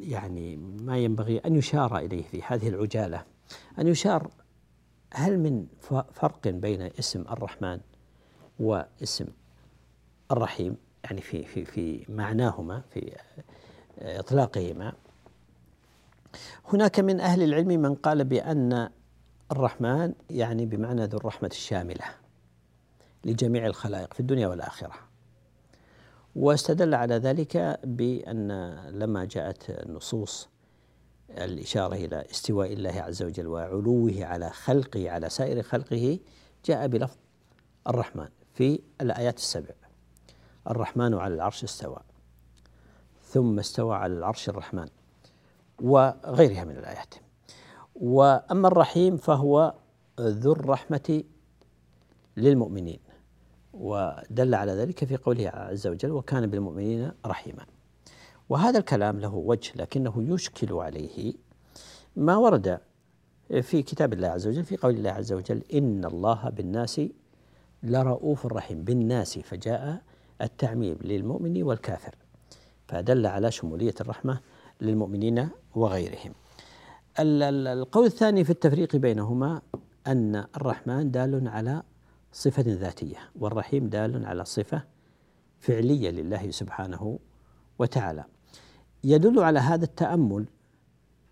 يعني 0.00 0.56
ما 0.56 0.98
ينبغي 0.98 1.38
أن 1.38 1.54
يشار 1.56 1.98
إليه 1.98 2.22
في 2.22 2.42
هذه 2.42 2.68
العجالة 2.68 3.24
أن 3.78 3.88
يشار 3.88 4.30
هل 5.14 5.38
من 5.38 5.66
فرق 6.12 6.48
بين 6.48 6.82
اسم 6.82 7.20
الرحمن 7.20 7.80
واسم 8.60 9.26
الرحيم؟ 10.30 10.76
يعني 11.04 11.20
في 11.20 11.44
في 11.44 11.64
في 11.64 12.06
معناهما 12.08 12.82
في 12.90 13.16
إطلاقهما. 13.98 14.92
هناك 16.64 17.00
من 17.00 17.20
أهل 17.20 17.42
العلم 17.42 17.68
من 17.68 17.94
قال 17.94 18.24
بأن 18.24 18.90
الرحمن 19.52 20.14
يعني 20.30 20.66
بمعنى 20.66 21.04
ذو 21.04 21.18
الرحمة 21.18 21.48
الشاملة 21.52 22.04
لجميع 23.24 23.66
الخلائق 23.66 24.14
في 24.14 24.20
الدنيا 24.20 24.48
والآخرة. 24.48 24.94
واستدل 26.36 26.94
على 26.94 27.14
ذلك 27.14 27.80
بأن 27.84 28.52
لما 28.90 29.24
جاءت 29.24 29.88
نصوص 29.88 30.48
الإشارة 31.30 31.94
إلى 31.94 32.24
استواء 32.30 32.72
الله 32.72 33.02
عز 33.02 33.22
وجل 33.22 33.46
وعلوه 33.46 34.24
على 34.24 34.50
خلقه 34.50 35.10
على 35.10 35.28
سائر 35.28 35.62
خلقه 35.62 36.18
جاء 36.64 36.86
بلفظ 36.86 37.16
الرحمن 37.88 38.28
في 38.54 38.80
الآيات 39.00 39.38
السبع. 39.38 39.79
الرحمن 40.70 41.14
على 41.14 41.34
العرش 41.34 41.64
استوى. 41.64 41.98
ثم 43.22 43.58
استوى 43.58 43.96
على 43.96 44.14
العرش 44.14 44.48
الرحمن 44.48 44.88
وغيرها 45.82 46.64
من 46.64 46.76
الآيات. 46.76 47.14
وأما 47.94 48.68
الرحيم 48.68 49.16
فهو 49.16 49.74
ذو 50.20 50.52
الرحمة 50.52 51.24
للمؤمنين 52.36 53.00
ودل 53.72 54.54
على 54.54 54.72
ذلك 54.72 55.04
في 55.04 55.16
قوله 55.16 55.48
عز 55.48 55.86
وجل 55.86 56.10
وكان 56.10 56.46
بالمؤمنين 56.46 57.12
رحيما 57.26 57.66
وهذا 58.48 58.78
الكلام 58.78 59.20
له 59.20 59.34
وجه 59.34 59.72
لكنه 59.76 60.14
يشكل 60.34 60.72
عليه 60.72 61.34
ما 62.16 62.36
ورد 62.36 62.80
في 63.62 63.82
كتاب 63.82 64.12
الله 64.12 64.28
عز 64.28 64.46
وجل 64.46 64.64
في 64.64 64.76
قول 64.76 64.94
الله 64.94 65.10
عز 65.10 65.32
وجل 65.32 65.62
إن 65.74 66.04
الله 66.04 66.50
بالناس 66.50 67.00
لرؤوف 67.82 68.46
رحيم 68.46 68.84
بالناس 68.84 69.38
فجاء 69.38 70.02
التعميم 70.42 70.98
للمؤمن 71.00 71.62
والكافر 71.62 72.14
فدل 72.88 73.26
على 73.26 73.50
شمولية 73.50 73.94
الرحمة 74.00 74.40
للمؤمنين 74.80 75.48
وغيرهم. 75.74 76.32
القول 77.18 78.06
الثاني 78.06 78.44
في 78.44 78.50
التفريق 78.50 78.96
بينهما 78.96 79.62
أن 80.06 80.36
الرحمن 80.56 81.10
دال 81.10 81.48
على 81.48 81.82
صفة 82.32 82.64
ذاتية 82.66 83.18
والرحيم 83.38 83.88
دال 83.88 84.26
على 84.26 84.44
صفة 84.44 84.82
فعلية 85.58 86.10
لله 86.10 86.50
سبحانه 86.50 87.18
وتعالى. 87.78 88.24
يدل 89.04 89.38
على 89.38 89.58
هذا 89.58 89.84
التأمل 89.84 90.46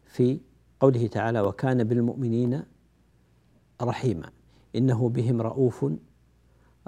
في 0.07 0.41
قوله 0.81 1.07
تعالى 1.07 1.41
وكان 1.41 1.85
بالمؤمنين 1.85 2.63
رحيما 3.83 4.31
إنه 4.77 5.09
بهم 5.09 5.43
رؤوف 5.43 5.87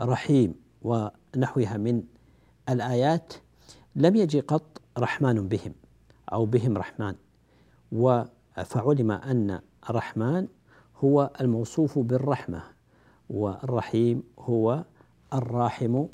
رحيم 0.00 0.54
ونحوها 0.82 1.76
من 1.76 2.02
الآيات 2.70 3.34
لم 3.96 4.16
يجي 4.16 4.40
قط 4.40 4.80
رحمن 4.98 5.48
بهم 5.48 5.72
أو 6.32 6.46
بهم 6.46 6.78
رحمن. 6.78 7.14
فعلم 8.64 9.10
أن 9.10 9.60
الرحمن 9.90 10.46
هو 10.96 11.30
الموصوف 11.40 11.98
بالرحمة 11.98 12.62
والرحيم 13.30 14.22
هو 14.38 14.84
الراحم 15.34 16.06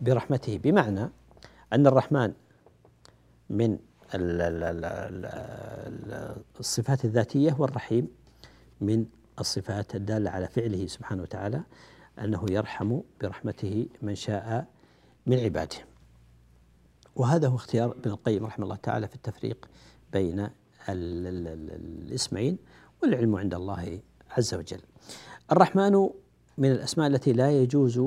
برحمته. 0.00 0.58
بمعنى 0.58 1.10
أن 1.72 1.86
الرحمن 1.86 2.32
من 3.50 3.78
الصفات 6.60 7.04
الذاتية 7.04 7.56
والرحيم 7.58 8.08
من 8.80 9.06
الصفات 9.40 9.94
الدالة 9.94 10.30
على 10.30 10.48
فعله 10.48 10.86
سبحانه 10.86 11.22
وتعالى 11.22 11.62
أنه 12.18 12.46
يرحم 12.50 13.00
برحمته 13.20 13.86
من 14.02 14.14
شاء 14.14 14.66
من 15.26 15.38
عباده. 15.38 15.76
وهذا 17.16 17.48
هو 17.48 17.56
اختيار 17.56 17.90
ابن 17.92 18.10
القيم 18.10 18.46
رحمه 18.46 18.64
الله 18.64 18.76
تعالى 18.76 19.08
في 19.08 19.14
التفريق 19.14 19.68
بين 20.12 20.48
الاسمين 20.88 22.58
والعلم 23.02 23.36
عند 23.36 23.54
الله 23.54 24.00
عز 24.30 24.54
وجل. 24.54 24.80
الرحمن 25.52 25.92
من 26.58 26.72
الأسماء 26.72 27.06
التي 27.06 27.32
لا 27.32 27.50
يجوز 27.50 27.98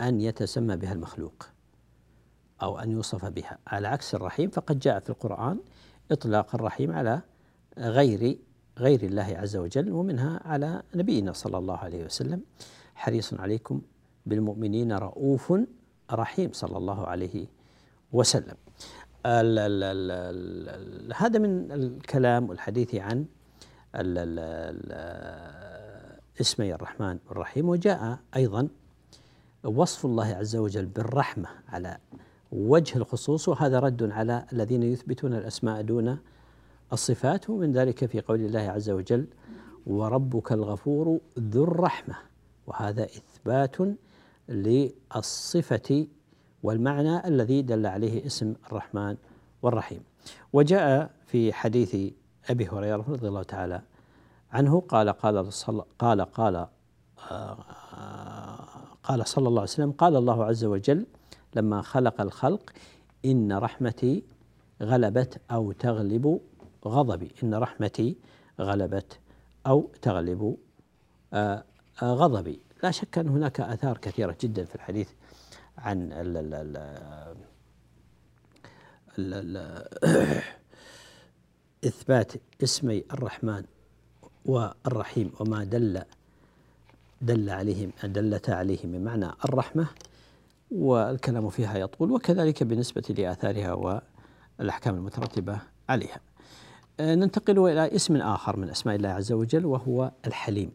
أن 0.00 0.20
يتسمى 0.20 0.76
بها 0.76 0.92
المخلوق 0.92 1.48
أو 2.62 2.78
أن 2.78 2.90
يوصف 2.90 3.24
بها. 3.24 3.58
على 3.66 3.88
عكس 3.88 4.14
الرحيم 4.14 4.50
فقد 4.50 4.78
جاء 4.78 5.00
في 5.00 5.10
القرآن 5.10 5.60
إطلاق 6.10 6.54
الرحيم 6.54 6.92
على 6.92 7.22
غير 7.78 8.38
غير 8.78 9.02
الله 9.02 9.22
عز 9.22 9.56
وجل 9.56 9.92
ومنها 9.92 10.40
على 10.44 10.82
نبينا 10.94 11.32
صلى 11.32 11.58
الله 11.58 11.76
عليه 11.76 12.04
وسلم. 12.04 12.42
حريص 12.94 13.34
عليكم 13.34 13.82
بالمؤمنين 14.26 14.92
رؤوف 14.92 15.52
رحيم 16.14 16.50
صلى 16.52 16.76
الله 16.78 17.06
عليه 17.06 17.46
وسلم. 18.12 18.56
ال 19.26 19.58
ال 19.58 19.82
ال 19.82 20.10
ال 21.08 21.12
هذا 21.16 21.38
من 21.38 21.72
الكلام 21.72 22.48
والحديث 22.48 22.94
عن 22.94 23.24
ال 23.94 24.18
ال 24.18 24.38
ال 24.38 24.92
اسمي 26.40 26.74
الرحمن 26.74 27.18
والرحيم 27.28 27.68
وجاء 27.68 28.18
أيضا 28.36 28.68
وصف 29.64 30.06
الله 30.06 30.26
عز 30.26 30.56
وجل 30.56 30.86
بالرحمة 30.86 31.48
على 31.68 31.98
وجه 32.52 32.98
الخصوص 32.98 33.48
وهذا 33.48 33.78
رد 33.78 34.10
على 34.10 34.46
الذين 34.52 34.82
يثبتون 34.82 35.34
الأسماء 35.34 35.82
دون 35.82 36.18
الصفات. 36.92 37.50
ومن 37.50 37.72
ذلك 37.72 38.04
في 38.04 38.20
قول 38.20 38.40
الله 38.40 38.60
عز 38.60 38.90
وجل 38.90 39.26
وربك 39.86 40.52
الغفور 40.52 41.20
ذو 41.38 41.64
الرحمة 41.64 42.14
وهذا 42.66 43.04
إثبات 43.04 43.76
للصفة 44.50 46.06
والمعنى 46.62 47.28
الذي 47.28 47.62
دل 47.62 47.86
عليه 47.86 48.26
اسم 48.26 48.54
الرحمن 48.66 49.16
والرحيم. 49.62 50.00
وجاء 50.52 51.10
في 51.26 51.52
حديث 51.52 51.96
أبي 52.50 52.68
هريرة 52.68 53.04
رضي 53.08 53.28
الله 53.28 53.42
تعالى 53.42 53.82
عنه 54.52 54.80
قال 54.80 55.08
قال 55.08 55.52
صل 55.52 55.84
قال 55.98 56.20
قال 56.20 56.66
آه، 57.30 57.56
قال 59.02 59.26
صلى 59.28 59.48
الله 59.48 59.60
عليه 59.60 59.70
وسلم 59.70 59.92
قال 59.92 60.16
الله 60.16 60.44
عز 60.44 60.64
وجل 60.64 61.06
لما 61.56 61.82
خلق 61.82 62.20
الخلق 62.20 62.72
إن 63.24 63.52
رحمتي 63.52 64.22
غلبت 64.82 65.40
أو 65.50 65.72
تغلب 65.72 66.40
غضبي. 66.86 67.32
إن 67.42 67.54
رحمتي 67.54 68.16
غلبت 68.60 69.18
أو 69.66 69.90
تغلب 70.02 70.56
آه، 71.32 71.64
غضبي. 72.02 72.60
لا 72.82 72.90
شك 72.90 73.18
أن 73.18 73.28
هناك 73.28 73.60
آثار 73.60 73.98
كثيرة 73.98 74.36
جدا 74.40 74.64
في 74.64 74.74
الحديث 74.74 75.08
عن 75.78 76.12
ال 76.12 76.36
ال 76.36 76.54
ال 76.54 76.76
ال 79.18 79.56
ال 80.04 80.42
إثبات 81.84 82.32
اسمي 82.62 83.04
الرحمن 83.12 83.64
والرحيم 84.44 85.32
وما 85.40 85.64
دل 85.64 86.02
دل 87.22 87.50
عليهم 87.50 87.92
دلتا 88.04 88.52
عليه 88.52 88.86
من 88.86 89.04
معنى 89.04 89.26
الرحمة 89.44 89.86
والكلام 90.70 91.48
فيها 91.48 91.78
يطول 91.78 92.12
وكذلك 92.12 92.62
بالنسبة 92.62 93.14
لآثارها 93.18 94.00
والأحكام 94.58 94.94
المترتبة 94.94 95.58
عليها. 95.88 96.20
ننتقل 97.00 97.58
إلى 97.58 97.96
اسم 97.96 98.16
آخر 98.16 98.56
من 98.56 98.70
أسماء 98.70 98.96
الله 98.96 99.08
عز 99.08 99.32
وجل 99.32 99.66
وهو 99.66 100.12
الحليم. 100.26 100.72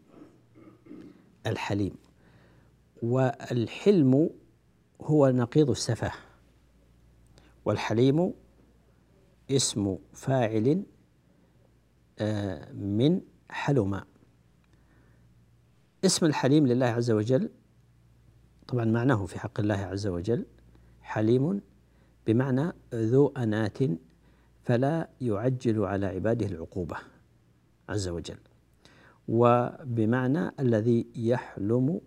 الحليم 1.46 1.94
والحلم 3.02 4.30
هو 5.00 5.28
نقيض 5.28 5.70
السفه. 5.70 6.12
والحليم 7.64 8.34
اسم 9.50 9.98
فاعل 10.12 10.82
آه، 12.18 12.72
من 12.72 13.20
حلم. 13.50 14.00
اسم 16.04 16.26
الحليم 16.26 16.66
لله 16.66 16.86
عز 16.86 17.10
وجل 17.10 17.50
طبعا 18.68 18.84
معناه 18.84 19.26
في 19.26 19.38
حق 19.38 19.60
الله 19.60 19.74
عز 19.74 20.06
وجل 20.06 20.46
حليم 21.02 21.60
بمعنى 22.26 22.72
ذو 22.94 23.28
أنات 23.36 23.78
فلا 24.62 25.08
يعجل 25.20 25.84
على 25.84 26.06
عباده 26.06 26.46
العقوبة 26.46 26.96
عز 27.88 28.08
وجل. 28.08 28.38
وبمعنى 29.28 30.52
الذي 30.60 31.06
يحلم 31.16 32.00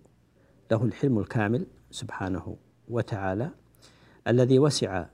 له 0.71 0.83
الحلم 0.83 1.19
الكامل 1.19 1.65
سبحانه 1.91 2.55
وتعالى 2.89 3.49
الذي 4.27 4.59
وسع 4.59 5.05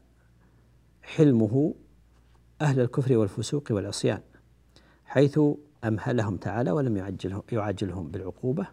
حلمه 1.03 1.73
أهل 2.61 2.79
الكفر 2.79 3.17
والفسوق 3.17 3.63
والعصيان 3.71 4.19
حيث 5.05 5.39
أمهلهم 5.83 6.37
تعالى 6.37 6.71
ولم 6.71 6.97
يعجلهم, 7.51 8.07
بالعقوبة 8.07 8.67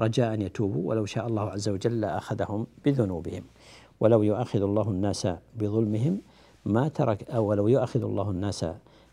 رجاء 0.00 0.34
أن 0.34 0.42
يتوبوا 0.42 0.88
ولو 0.88 1.04
شاء 1.04 1.26
الله 1.26 1.50
عز 1.50 1.68
وجل 1.68 2.00
لأخذهم 2.00 2.66
بذنوبهم. 2.84 3.44
ولو 4.00 4.22
يؤاخذ 4.22 4.62
الله 4.62 4.90
الناس 4.90 5.28
بظلمهم 5.56 6.20
ما 6.64 6.88
ترك 6.88 7.30
أو 7.30 7.46
ولو 7.46 7.68
يؤاخذ 7.68 8.02
الله 8.02 8.30
الناس 8.30 8.66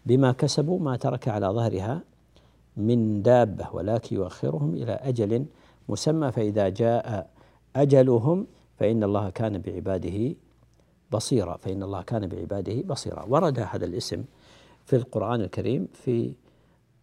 بما 0.05 0.31
كسبوا 0.31 0.79
ما 0.79 0.97
ترك 0.97 1.27
على 1.27 1.47
ظهرها 1.47 2.01
من 2.77 3.21
دابة 3.21 3.67
ولكن 3.73 4.15
يؤخرهم 4.15 4.73
إلى 4.73 4.91
أجل 4.91 5.45
مسمى 5.89 6.31
فإذا 6.31 6.69
جاء 6.69 7.29
أجلهم 7.75 8.47
فإن 8.79 9.03
الله 9.03 9.29
كان 9.29 9.57
بعباده 9.57 10.35
بصيرا 11.11 11.57
فإن 11.57 11.83
الله 11.83 12.01
كان 12.01 12.27
بعباده 12.27 12.81
بصيرا. 12.81 13.25
ورد 13.29 13.59
هذا 13.59 13.85
الاسم 13.85 14.23
في 14.85 14.95
القرآن 14.95 15.41
الكريم 15.41 15.87
في 15.93 16.33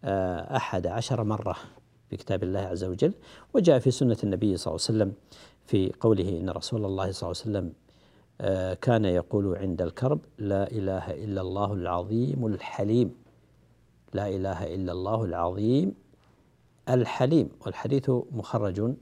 آه، 0.03 0.55
أحد 0.57 0.87
عشر 0.87 1.23
مرة 1.23 1.55
في 2.09 2.17
كتاب 2.17 2.43
الله 2.43 2.59
عز 2.59 2.83
وجل 2.83 3.13
وجاء 3.53 3.79
في 3.79 3.91
سنة 3.91 4.17
النبي 4.23 4.57
صلى 4.57 4.71
الله 4.71 4.85
عليه 4.89 4.97
وسلم 4.97 5.13
في 5.65 5.91
قوله 5.99 6.29
إن 6.29 6.49
رسول 6.49 6.85
الله 6.85 7.11
صلى 7.11 7.31
الله 7.31 7.41
عليه 7.41 7.51
وسلم 7.59 7.73
آه، 8.41 8.73
كان 8.73 9.05
يقول 9.05 9.57
عند 9.57 9.81
الكرب 9.81 10.19
لا 10.37 10.71
إله 10.71 11.11
إلا 11.11 11.41
الله 11.41 11.73
العظيم 11.73 12.45
الحليم. 12.45 13.15
لا 14.13 14.27
إله 14.27 14.75
إلا 14.75 14.91
الله 14.91 15.25
العظيم 15.25 15.95
الحليم 16.89 17.49
والحديث 17.65 18.09
مخرج 18.31 18.93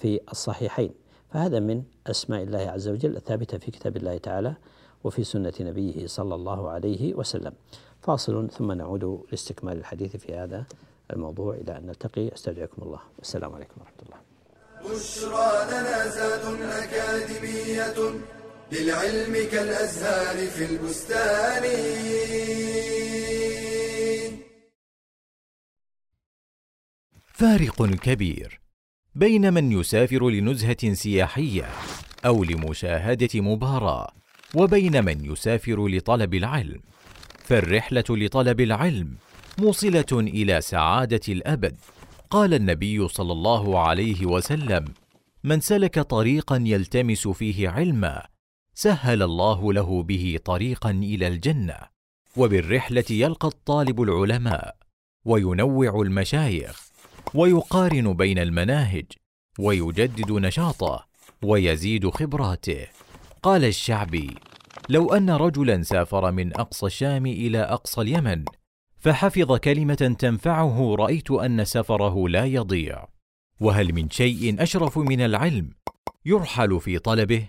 في 0.00 0.20
الصحيحين. 0.32 0.90
فهذا 1.32 1.60
من 1.60 1.82
أسماء 2.06 2.42
الله 2.42 2.58
عز 2.58 2.88
وجل 2.88 3.16
الثابتة 3.16 3.58
في 3.58 3.70
كتاب 3.70 3.96
الله 3.96 4.18
تعالى 4.18 4.54
وفي 5.04 5.24
سنة 5.24 5.52
نبيه 5.60 6.06
صلى 6.06 6.34
الله 6.34 6.70
عليه 6.70 7.14
وسلم. 7.14 7.52
فاصل 8.02 8.50
ثم 8.50 8.72
نعود 8.72 9.24
لاستكمال 9.30 9.78
الحديث 9.78 10.16
في 10.16 10.34
هذا 10.34 10.64
الموضوع 11.12 11.54
إلى 11.54 11.76
أن 11.78 11.86
نلتقي. 11.86 12.34
أستودعكم 12.34 12.82
الله. 12.82 13.00
والسلام 13.18 13.54
عليكم 13.54 13.74
ورحمة 13.80 14.02
الله. 14.06 14.20
بشرى 14.80 15.50
لنا 15.70 16.08
زاد 16.08 16.44
أكاديمية 16.62 18.20
للعلم 18.72 19.34
كالأزهار 19.52 20.46
في 20.46 20.64
البستان. 20.64 21.64
فارق 27.40 27.86
كبير 27.86 28.60
بين 29.14 29.52
من 29.52 29.72
يسافر 29.72 30.30
لنزهة 30.30 30.92
سياحية 30.92 31.68
أو 32.26 32.44
لمشاهدة 32.44 33.40
مباراة 33.40 34.12
وبين 34.54 35.04
من 35.04 35.24
يسافر 35.24 35.88
لطلب 35.88 36.34
العلم. 36.34 36.80
فالرحلة 37.44 38.04
لطلب 38.10 38.60
العلم 38.60 39.14
موصلة 39.58 40.06
إلى 40.12 40.60
سعادة 40.60 41.20
الأبد. 41.28 41.76
قال 42.30 42.54
النبي 42.54 43.08
صلى 43.08 43.32
الله 43.32 43.78
عليه 43.78 44.26
وسلم 44.26 44.84
من 45.44 45.60
سلك 45.60 45.98
طريقا 45.98 46.62
يلتمس 46.66 47.28
فيه 47.28 47.68
علما 47.68 48.26
سهل 48.74 49.22
الله 49.22 49.72
له 49.72 50.02
به 50.02 50.38
طريقا 50.44 50.90
إلى 50.90 51.28
الجنة. 51.28 51.76
وبالرحلة 52.36 53.04
يلقى 53.10 53.48
الطالب 53.48 54.02
العلماء 54.02 54.76
وينوع 55.24 56.02
المشايخ 56.02 56.89
ويقارن 57.34 58.12
بين 58.14 58.38
المناهج 58.38 59.04
ويجدد 59.58 60.32
نشاطه 60.32 61.06
ويزيد 61.42 62.08
خبراته. 62.08 62.86
قال 63.42 63.64
الشعبي 63.64 64.34
لو 64.88 65.14
أن 65.14 65.30
رجلا 65.30 65.82
سافر 65.82 66.32
من 66.32 66.56
أقصى 66.56 66.86
الشام 66.86 67.26
إلى 67.26 67.58
أقصى 67.58 68.00
اليمن 68.00 68.44
فحفظ 68.98 69.56
كلمة 69.56 70.16
تنفعه 70.18 70.94
رأيت 70.94 71.30
أن 71.30 71.64
سفره 71.64 72.28
لا 72.28 72.44
يضيع. 72.44 73.08
وهل 73.60 73.94
من 73.94 74.10
شيء 74.10 74.62
أشرف 74.62 74.98
من 74.98 75.20
العلم 75.20 75.70
يرحل 76.24 76.80
في 76.80 76.98
طلبه؟ 76.98 77.48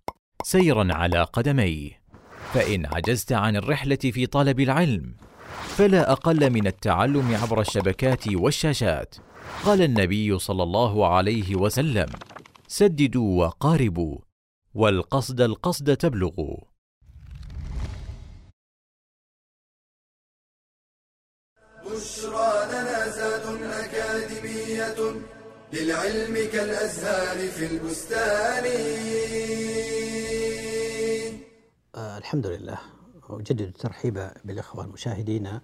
سيرا 0.43 0.93
على 0.93 1.23
قدميه. 1.23 2.01
فإن 2.53 2.85
عجزت 2.85 3.31
عن 3.31 3.55
الرحلة 3.55 3.95
في 3.95 4.25
طلب 4.25 4.59
العلم 4.59 5.15
فلا 5.67 6.11
أقل 6.11 6.49
من 6.49 6.67
التعلم 6.67 7.35
عبر 7.35 7.61
الشبكات 7.61 8.27
والشاشات. 8.27 9.15
قال 9.65 9.81
النبي 9.81 10.39
صلى 10.39 10.63
الله 10.63 11.07
عليه 11.07 11.55
وسلم 11.55 12.09
سددوا 12.67 13.45
وقاربوا 13.45 14.17
والقصد 14.73 15.41
القصد 15.41 15.97
تبلغوا. 15.97 16.57
بشرى 21.85 22.65
لنا 22.71 23.09
زاد 23.09 23.61
أكاديمية 23.63 25.21
للعلم 25.73 26.35
كالأزهار 26.53 27.47
في 27.47 27.65
البستان. 27.65 28.65
آه 31.95 32.17
الحمد 32.17 32.47
لله. 32.47 32.77
أجدد 33.29 33.61
الترحيب 33.61 34.31
بالإخوة 34.45 34.85
المشاهدين 34.85 35.59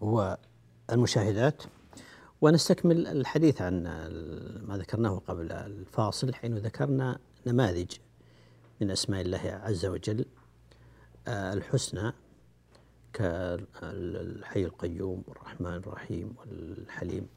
والمشاهدات 0.00 1.62
ونستكمل 2.40 3.06
الحديث 3.06 3.62
عن 3.62 3.82
ما 4.68 4.76
ذكرناه 4.78 5.18
قبل 5.18 5.52
الفاصل 5.52 6.34
حين 6.34 6.58
ذكرنا 6.58 7.18
نماذج 7.46 7.90
من 8.80 8.90
أسماء 8.90 9.20
الله 9.20 9.60
عز 9.64 9.86
وجل 9.86 10.24
آه 11.28 11.52
الحسنى 11.52 12.12
كالحي 13.12 14.64
القيوم 14.64 15.22
والرحمن 15.26 15.74
الرحيم 15.74 16.34
والحليم. 16.38 17.28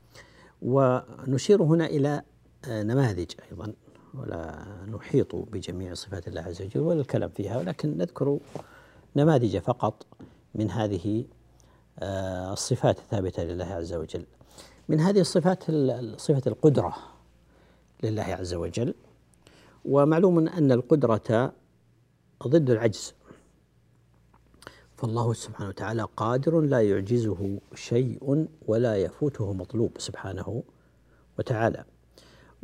ونشير 0.62 1.64
هنا 1.64 1.86
إلى 1.86 2.22
آه، 2.66 2.84
نماذج 2.84 3.32
أيضا. 3.52 3.74
ولا 4.20 4.66
نحيط 4.88 5.36
بجميع 5.36 5.94
صفات 5.94 6.28
الله 6.28 6.42
عز 6.42 6.62
وجل 6.62 6.80
ولا 6.80 7.02
الكلام 7.02 7.30
فيها 7.30 7.58
ولكن 7.58 7.98
نذكر 7.98 8.40
نماذج 9.16 9.58
فقط 9.58 10.06
من 10.56 10.72
هذه 10.72 11.26
آه، 12.00 12.54
الصفات 12.54 13.00
الثابتة 13.00 13.44
لله 13.44 13.66
عز 13.66 13.94
وجل. 13.94 14.26
من 14.90 15.00
هذه 15.00 15.20
الصفات 15.20 15.64
صفة 16.20 16.42
القدرة 16.48 16.96
لله 18.04 18.24
عز 18.24 18.54
وجل 18.54 18.94
ومعلوم 19.86 20.48
أن 20.48 20.72
القدرة 20.72 21.54
ضد 22.48 22.70
العجز. 22.70 23.14
فالله 24.98 25.34
سبحانه 25.34 25.70
وتعالى 25.70 26.08
قادر 26.18 26.62
لا 26.62 26.82
يعجزه 26.82 27.60
شيء 27.76 28.48
ولا 28.68 28.96
يفوته 28.96 29.54
مطلوب 29.54 29.92
سبحانه 29.98 30.64
وتعالى. 31.40 31.86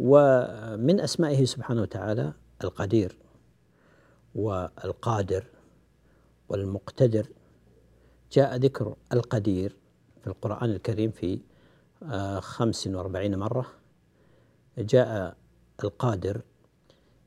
ومن 0.03 0.99
أسمائه 0.99 1.45
سبحانه 1.45 1.81
وتعالى 1.81 2.33
القدير 2.63 3.17
والقادر 4.35 5.45
والمقتدر. 6.49 7.27
جاء 8.31 8.55
ذكر 8.55 8.95
القدير 9.13 9.75
في 10.21 10.27
القرآن 10.27 10.69
الكريم 10.69 11.11
في 11.11 11.39
آه، 12.03 12.39
خمس 12.39 12.87
وأربعين 12.87 13.39
مرة. 13.39 13.65
جاء 14.77 15.37
القادر 15.83 16.41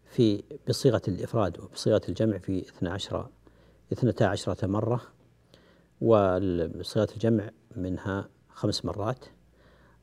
في 0.05 0.43
بصيغة 0.69 1.03
الإفراد 1.09 1.61
وبصيغة 1.61 2.03
الجمع 2.09 2.39
في 2.39 2.61
اثنى 2.61 2.89
عشر 2.89 3.29
اثنتا 3.93 4.25
عشرة 4.25 4.67
مرة. 4.67 5.01
وصيغة 6.01 7.09
الجمع 7.13 7.51
منها 7.77 8.29
خمس 8.49 8.85
مرات. 8.85 9.25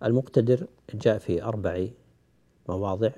المقتدر 0.04 0.68
جاء 0.94 1.18
في 1.18 1.44
أربع 1.44 1.88
مواضع 2.70 3.12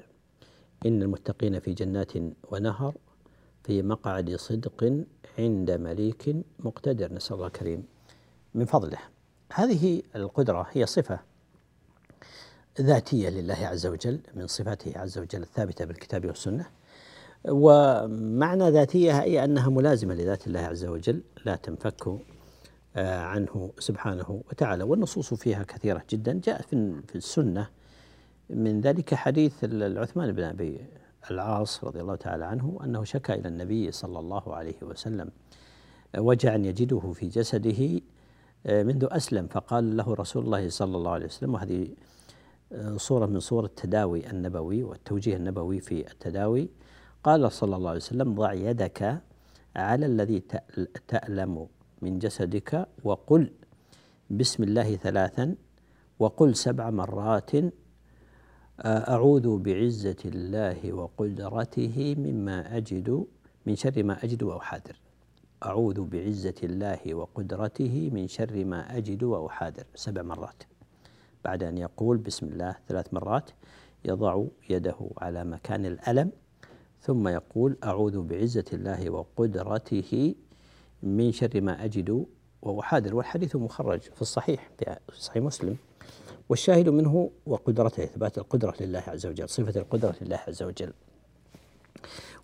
إن 0.85 1.01
المتقين 1.01 1.59
في 1.59 1.73
جنات 1.73 2.11
ونهر 2.51 2.93
في 3.63 3.81
مقعد 3.81 4.35
صدق 4.35 5.03
عند 5.39 5.71
مليك 5.71 6.35
مقتدر. 6.59 7.13
نسأل 7.13 7.35
الله 7.35 7.47
الكريم. 7.47 7.83
من 8.53 8.65
فضله. 8.65 8.97
هذه 9.53 10.01
القدرة 10.15 10.67
هي 10.71 10.85
صفة 10.85 11.19
ذاتية 12.81 13.29
لله 13.29 13.67
عز 13.67 13.85
وجل 13.85 14.19
من 14.33 14.47
صفاته 14.47 14.99
عز 14.99 15.17
وجل 15.17 15.41
الثابتة 15.41 15.85
بالكتاب 15.85 16.25
والسنة. 16.25 16.65
ومعنى 17.49 18.69
ذاتية 18.69 19.21
أي 19.21 19.43
أنها 19.43 19.69
ملازمة 19.69 20.13
لذات 20.13 20.47
الله 20.47 20.59
عز 20.59 20.85
وجل 20.85 21.21
لا 21.45 21.55
تنفك 21.55 22.19
آه، 22.95 23.19
عنه 23.19 23.71
سبحانه 23.79 24.41
وتعالى. 24.49 24.83
والنصوص 24.83 25.33
فيها 25.33 25.63
كثيرة 25.63 26.03
جدا. 26.09 26.41
جاء 26.43 26.61
في 27.07 27.15
السنة 27.15 27.69
من 28.49 28.81
ذلك 28.81 29.13
حديث 29.13 29.63
العثمان 29.63 30.31
بن 30.31 30.43
أبي 30.43 30.81
العاص 31.31 31.83
رضي 31.83 32.01
الله 32.01 32.15
تعالى 32.15 32.45
عنه 32.45 32.79
أنه 32.83 33.03
شكى 33.03 33.33
إلى 33.33 33.47
النبي 33.47 33.91
صلى 33.91 34.19
الله 34.19 34.55
عليه 34.55 34.75
وسلم 34.81 35.31
وجعا 36.17 36.55
يجده 36.55 37.11
في 37.11 37.27
جسده 37.27 38.01
آه، 38.65 38.83
منذ 38.83 39.07
أسلم 39.11 39.47
فقال 39.47 39.97
له 39.97 40.13
رسول 40.13 40.45
الله 40.45 40.69
صلى 40.69 40.97
الله 40.97 41.11
عليه 41.11 41.25
وسلم 41.25 41.53
وهذه 41.53 41.87
آه، 42.73 42.97
صورة 42.97 43.25
من 43.25 43.39
صور 43.39 43.65
التداوي 43.65 44.29
النبوي 44.29 44.83
والتوجيه 44.83 45.35
النبوي 45.35 45.79
في 45.79 46.11
التداوي. 46.11 46.69
قال 47.23 47.51
صلى 47.51 47.75
الله 47.75 47.89
عليه 47.89 47.99
وسلم 47.99 48.35
ضع 48.35 48.53
يدك 48.53 49.21
على 49.75 50.05
الذي 50.05 50.43
تألم 51.07 51.67
من 52.01 52.19
جسدك 52.19 52.87
وقل 53.03 53.51
بسم 54.29 54.63
الله 54.63 54.95
ثلاثا 54.95 55.55
وقل 56.19 56.55
سبع 56.55 56.89
مرات 56.89 57.51
أعوذ 58.81 59.57
بعزة 59.57 60.15
الله 60.25 60.93
وقدرته 60.93 62.15
مما 62.17 62.77
أجد 62.77 63.25
من 63.65 63.75
شر 63.75 64.03
ما 64.03 64.23
أجد 64.23 64.43
وأحاذر 64.43 64.95
أعوذ 65.65 66.01
بعزة 66.01 66.53
الله 66.63 67.13
وقدرته 67.13 68.09
من 68.13 68.27
شر 68.27 68.65
ما 68.65 68.97
أجد 68.97 69.23
وأحاذر 69.23 69.83
سبع 69.95 70.21
مرات. 70.21 70.63
بعد 71.45 71.63
أن 71.63 71.77
يقول 71.77 72.17
بسم 72.17 72.45
الله 72.45 72.75
ثلاث 72.87 73.13
مرات 73.13 73.49
يضع 74.05 74.43
يده 74.69 74.95
على 75.17 75.43
مكان 75.43 75.85
الألم 75.85 76.31
ثم 77.01 77.27
يقول 77.27 77.77
أعوذ 77.83 78.21
بعزة 78.21 78.65
الله 78.73 79.09
وقدرته 79.09 80.35
من 81.03 81.31
شر 81.31 81.61
ما 81.61 81.85
أجد 81.85 82.25
وأحاذر 82.61 83.15
والحديث 83.15 83.55
مخرج 83.55 83.99
في 83.99 84.21
الصحيح 84.21 84.69
في 84.77 84.97
صحيح 85.13 85.43
مسلم. 85.43 85.77
والشاهد 86.53 86.89
منه 86.89 87.29
وقدرته 87.45 88.03
إثبات 88.03 88.37
القدرة 88.37 88.73
لله 88.81 89.03
عز 89.07 89.25
وجل 89.25 89.49
صفة 89.49 89.79
القدرة 89.79 90.15
لله 90.21 90.39
عز 90.47 90.63
وجل. 90.63 90.93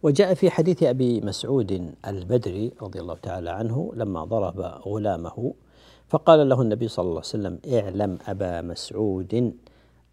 وجاء 0.03 0.33
في 0.33 0.49
حديث 0.49 0.83
أبي 0.83 1.21
مسعود 1.21 1.93
البدري 2.07 2.71
رضي 2.81 2.99
الله 2.99 3.15
تعالى 3.15 3.49
عنه 3.49 3.91
لما 3.95 4.25
ضرب 4.25 4.59
غلامه 4.61 5.53
فقال 6.07 6.49
له 6.49 6.61
النبي 6.61 6.87
صلى 6.87 7.03
الله 7.03 7.23
عليه 7.25 7.35
وسلم 7.37 7.59
اعلم 7.73 8.17
أبا 8.27 8.61
مسعود 8.61 9.53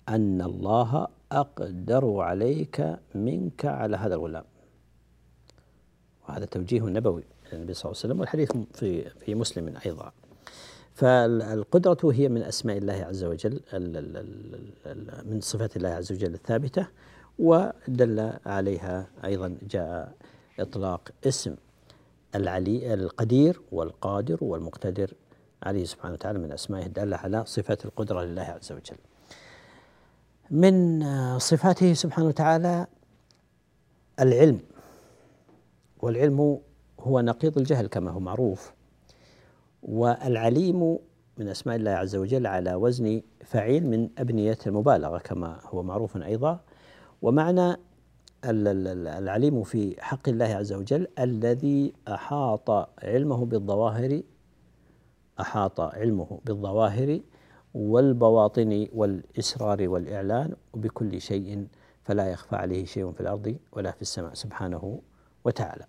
أن 0.09 0.43
الله 0.43 1.09
أقدر 1.33 2.21
عليك 2.21 2.97
منك 3.15 3.65
على 3.65 3.97
هذا 3.97 4.15
الغلام. 4.15 4.45
وهذا 6.29 6.45
توجيه 6.45 6.85
نبوي 6.85 7.25
النبي 7.53 7.75
صلى 7.75 7.85
الله 7.85 8.01
عليه 8.01 8.07
وسلم 8.07 8.21
والحديث 8.21 8.53
في 8.75 9.11
في 9.11 9.35
مسلم 9.35 9.75
أيضا. 9.87 10.13
فالقدرة 10.97 12.13
هي 12.13 12.29
من 12.29 12.43
أسماء 12.43 12.79
الله 12.79 12.93
عز 12.93 13.25
وجل 13.25 13.61
من 15.25 15.41
صفات 15.41 15.77
الله 15.77 15.89
عز 15.89 16.13
وجل 16.13 16.35
الثابتة 16.35 16.87
ودل 17.39 18.33
عليها 18.47 19.07
أيضا 19.25 19.59
جاء 19.71 20.13
إطلاق 20.61 21.09
اسم 21.27 21.55
العلي 22.35 22.95
القدير 22.95 23.61
والقادر 23.73 24.39
والمقتدر 24.41 25.15
عليه 25.63 25.85
سبحانه 25.85 26.15
وتعالى 26.15 26.39
من 26.39 26.53
أسمائه 26.53 26.87
الدالة 26.87 27.17
على 27.17 27.45
صفات 27.47 27.85
القدرة 27.85 28.23
لله 28.23 28.43
عز 28.43 28.73
وجل. 28.73 28.97
من 30.51 31.05
صفاته 31.39 31.93
سبحانه 31.93 32.29
وتعالى 32.29 32.87
العلم 34.21 34.61
والعلم 35.99 36.61
هو 37.01 37.21
نقيض 37.21 37.59
الجهل 37.59 37.87
كما 37.87 38.11
هو 38.11 38.21
معروف. 38.21 38.73
والعليم 39.87 40.99
من 41.38 41.49
أسماء 41.49 41.77
الله 41.77 41.90
عز 41.90 42.16
وجل 42.16 42.46
على 42.46 42.75
وزن 42.75 43.22
فعيل 43.44 43.87
من 43.87 44.09
أبنية 44.18 44.59
المبالغة 44.66 45.18
كما 45.18 45.59
هو 45.64 45.83
معروف 45.83 46.16
أيضا 46.16 46.61
ومعنى 47.22 47.77
العليم 48.44 49.62
في 49.62 50.03
حق 50.03 50.29
الله 50.29 50.46
عز 50.46 50.72
وجل 50.72 51.07
الذي 51.18 51.92
أحاط 52.09 52.70
علمه 53.03 53.44
بالظواهر 53.44 54.22
أحاط 55.40 55.81
علمه 55.81 56.40
بالظواهر 56.44 57.20
والبواطن 57.75 58.87
والإسرار 58.92 59.88
والإعلان 59.88 60.55
وبكل 60.72 61.20
شيء 61.20 61.66
فلا 62.03 62.31
يخفى 62.31 62.57
عليه 62.57 62.85
شيء 62.85 63.12
في 63.12 63.20
الأرض 63.20 63.57
ولا 63.72 63.90
في 63.90 64.03
السماء 64.03 64.35
سبحانه 64.35 65.01
وتعالى. 65.44 65.85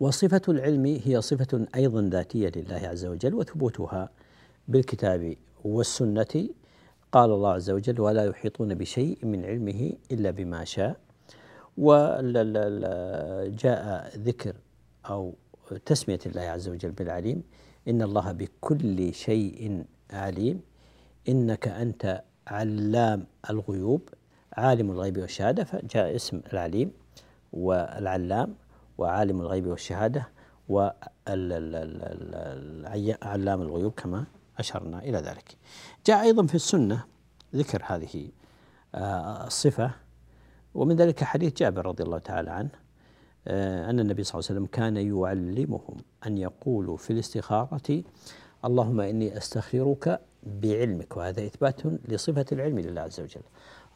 وصفة 0.00 0.42
العلم 0.48 1.00
هي 1.04 1.20
صفة 1.20 1.66
أيضا 1.74 2.02
ذاتية 2.02 2.52
لله 2.56 2.88
عز 2.88 3.04
وجل 3.06 3.34
وثبوتها 3.34 4.10
بالكتاب 4.68 5.36
والسنة. 5.64 6.48
قال 7.12 7.30
الله 7.30 7.52
عز 7.52 7.70
وجل 7.70 8.00
ولا 8.00 8.24
يحيطون 8.24 8.74
بشيء 8.74 9.18
من 9.22 9.44
علمه 9.44 9.92
إلا 10.12 10.30
بما 10.30 10.64
شاء. 10.64 10.96
وجاء 12.74 14.12
ذكر 14.16 14.54
أو 15.10 15.34
تسمية 15.86 16.18
الله 16.26 16.42
عز 16.42 16.68
وجل 16.68 16.90
بالعليم 16.90 17.42
إن 17.88 18.02
الله 18.02 18.32
بكل 18.32 19.14
شيء 19.14 19.84
عليم 20.10 20.60
إنك 21.28 21.68
أنت 21.68 22.22
علام 22.46 23.26
الغيوب 23.50 24.08
عالم 24.52 24.90
الغيب 24.90 25.18
والشهادة 25.18 25.64
فجاء 25.64 26.16
اسم 26.16 26.40
العليم 26.52 26.92
والعلام 27.52 28.54
وعالم 28.98 29.40
الغيب 29.40 29.66
والشهادة 29.66 30.28
وعلام 30.68 31.52
الغيوب 33.62 33.92
كما 33.92 34.24
أشرنا 34.58 34.98
إلى 34.98 35.18
ذلك. 35.18 35.56
جاء 36.06 36.22
أيضا 36.22 36.46
في 36.46 36.54
السنة 36.54 37.04
ذكر 37.54 37.82
هذه 37.86 38.28
آه، 38.94 39.46
الصفة 39.46 39.90
ومن 40.74 40.96
ذلك 40.96 41.24
حديث 41.24 41.52
جابر 41.52 41.86
رضي 41.86 42.02
الله 42.02 42.18
تعالى 42.18 42.50
عنه 42.50 42.70
آه، 43.48 43.90
أن 43.90 44.00
النبي 44.00 44.24
صلى 44.24 44.38
الله 44.38 44.50
عليه 44.50 44.60
وسلم 44.60 44.66
كان 44.66 44.96
يعلمهم 44.96 45.96
أن 46.26 46.38
يقولوا 46.38 46.96
في 46.96 47.12
الاستخارة 47.12 48.02
اللهم 48.64 49.00
إني 49.00 49.36
أستخيرك 49.36 50.20
بعلمك. 50.42 51.16
وهذا 51.16 51.46
إثبات 51.46 51.80
لصفة 52.08 52.44
العلم 52.52 52.78
لله 52.78 53.00
عز 53.00 53.20
وجل. 53.20 53.42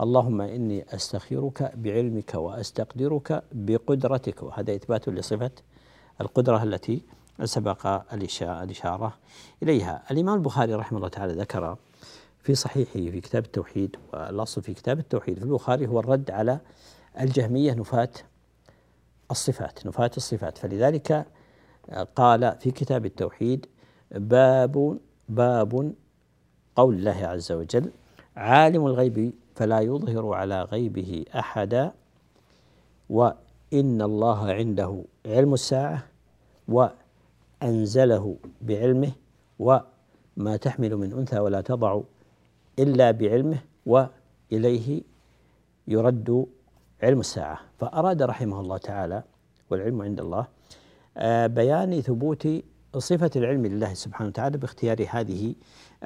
اللهم 0.01 0.41
إني 0.41 0.95
أستخيرك 0.95 1.73
بعلمك 1.77 2.35
وأستقدرك 2.35 3.43
بقدرتك. 3.53 4.43
وهذا 4.43 4.75
إثبات 4.75 5.09
لصفة 5.09 5.51
القدرة 6.21 6.63
التي 6.63 7.03
سبق 7.45 7.87
الإشارة 8.13 9.19
إليها. 9.63 10.03
الإمام 10.11 10.35
البخاري 10.35 10.75
رحمه 10.75 10.99
الله 10.99 11.09
تعالى 11.09 11.33
ذكر 11.33 11.77
في 12.43 12.55
صحيحه 12.55 12.93
في 12.93 13.21
كتاب 13.21 13.45
التوحيد 13.45 13.97
والأصل 14.13 14.63
في 14.63 14.75
كتاب 14.75 14.99
التوحيد 14.99 15.39
في 15.39 15.45
البخاري 15.45 15.87
هو 15.87 16.01
الرد 16.01 16.31
على 16.31 16.61
الجهمية 17.21 17.73
نفاة 17.73 18.11
الصفات 19.31 19.87
نفاة 19.87 20.11
الصفات. 20.17 20.59
فلذلك 20.59 21.27
قال 22.17 22.57
في 22.61 22.71
كتاب 22.71 23.07
التوحيد 23.07 23.67
باب 24.11 24.99
باب 25.29 25.93
قول 26.77 26.95
الله 26.95 27.27
عز 27.27 27.53
وجل 27.53 27.91
عالم 28.37 28.87
الغيب 28.87 29.33
فلا 29.59 29.81
يظهر 29.81 30.35
على 30.35 30.63
غيبه 30.63 31.25
احدا 31.35 31.93
وإن 33.11 34.03
الله 34.03 34.53
عنده 34.53 35.05
علم 35.27 35.55
الساعة 35.55 36.07
وأنزله 36.69 38.37
بعلمه 38.63 39.13
وما 39.59 40.57
تحمل 40.61 40.97
من 40.97 41.13
أنثى 41.13 41.39
ولا 41.39 41.61
تضع 41.61 42.01
إلا 42.79 43.11
بعلمه 43.11 43.59
وإليه 43.87 45.03
يرد 45.89 46.47
علم 47.03 47.21
الساعة. 47.21 47.59
فأراد 47.79 48.23
رحمه 48.23 48.61
الله 48.61 48.79
تعالى 48.79 49.23
والعلم 49.71 50.03
عند 50.03 50.21
الله 50.21 50.47
آه، 51.17 51.47
بيان 51.47 52.01
ثبوت 52.01 52.49
صفة 52.99 53.31
العلم 53.37 53.67
لله 53.67 53.95
سبحانه 53.95 54.29
وتعالى 54.29 54.59
باختيار 54.59 55.07
هذه 55.11 55.55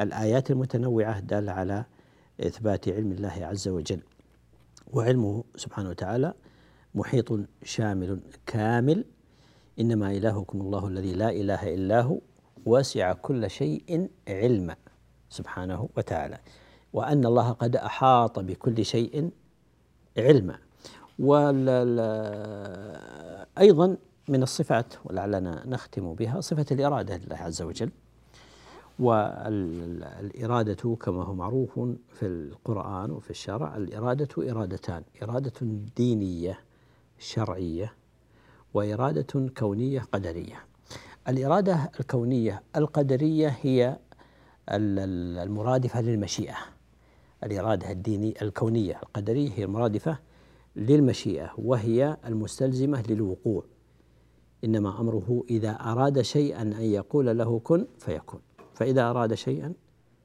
الآيات 0.01 0.51
المتنوعة 0.51 1.19
الداله 1.19 1.53
على 1.53 1.85
إثبات 2.47 2.89
علم 2.89 3.13
الله 3.13 3.37
عز 3.41 3.69
وجل. 3.69 4.01
وعلمه 4.93 5.45
سبحانه 5.57 5.89
وتعالى 5.91 6.35
محيط 6.95 7.29
شامل 7.63 8.21
كامل. 8.47 9.05
إنما 9.81 10.11
إلهكم 10.11 10.61
الله 10.61 10.89
الذي 10.89 11.13
لا 11.13 11.31
إله 11.31 11.75
إلا 11.75 12.01
هو 12.01 12.19
وسع 12.67 13.13
كل 13.13 13.51
شيء 13.51 14.09
علما 14.29 14.77
سبحانه 15.29 15.89
وتعالى. 15.97 16.39
وأن 16.93 17.27
الله 17.27 17.53
قد 17.53 17.77
أحاط 17.77 18.39
بكل 18.39 18.85
شيء 18.85 19.31
علما 20.19 20.59
أيضا 23.59 23.97
من 24.29 24.43
الصفات 24.43 24.95
ولعلنا 25.05 25.67
نختم 25.67 26.15
بها 26.15 26.41
صفة 26.41 26.67
الإرادة 26.73 27.17
لله 27.17 27.37
عز 27.37 27.63
وجل. 27.63 27.91
والإرادة 29.03 30.97
كما 30.97 31.25
هو 31.25 31.35
معروف 31.35 31.81
في 32.09 32.27
القرآن 32.27 33.11
وفي 33.11 33.31
الشرع 33.31 33.77
الإرادة 33.77 34.51
إرادتان 34.51 35.03
إرادة 35.23 35.53
دينية 35.97 36.59
شرعية 37.19 37.93
وإرادة 38.75 39.49
كونية 39.59 40.01
قدرية. 40.01 40.65
الإرادة 41.29 41.91
الكونية 42.01 42.63
القدرية 42.77 43.57
هي 43.63 43.99
المرادفة 44.69 46.01
للمشيئة. 46.01 46.57
الإرادة 47.45 47.91
الدينية 47.91 48.35
الكونية 48.43 49.01
القدرية 49.03 49.51
هي 49.51 49.65
المرادفة 49.65 50.19
للمشيئة 50.77 51.51
وهي 51.59 52.17
المستلزمة 52.27 53.03
للوقوع. 53.09 53.65
إنما 54.65 55.01
أمره 55.01 55.45
إذا 55.51 55.71
أراد 55.71 56.21
شيئا 56.21 56.63
أن 56.63 56.83
يقول 56.83 57.39
له 57.39 57.59
كن 57.59 57.87
فيكون 57.99 58.41
فإذا 58.75 59.11
أراد 59.11 59.35
شيئا 59.35 59.73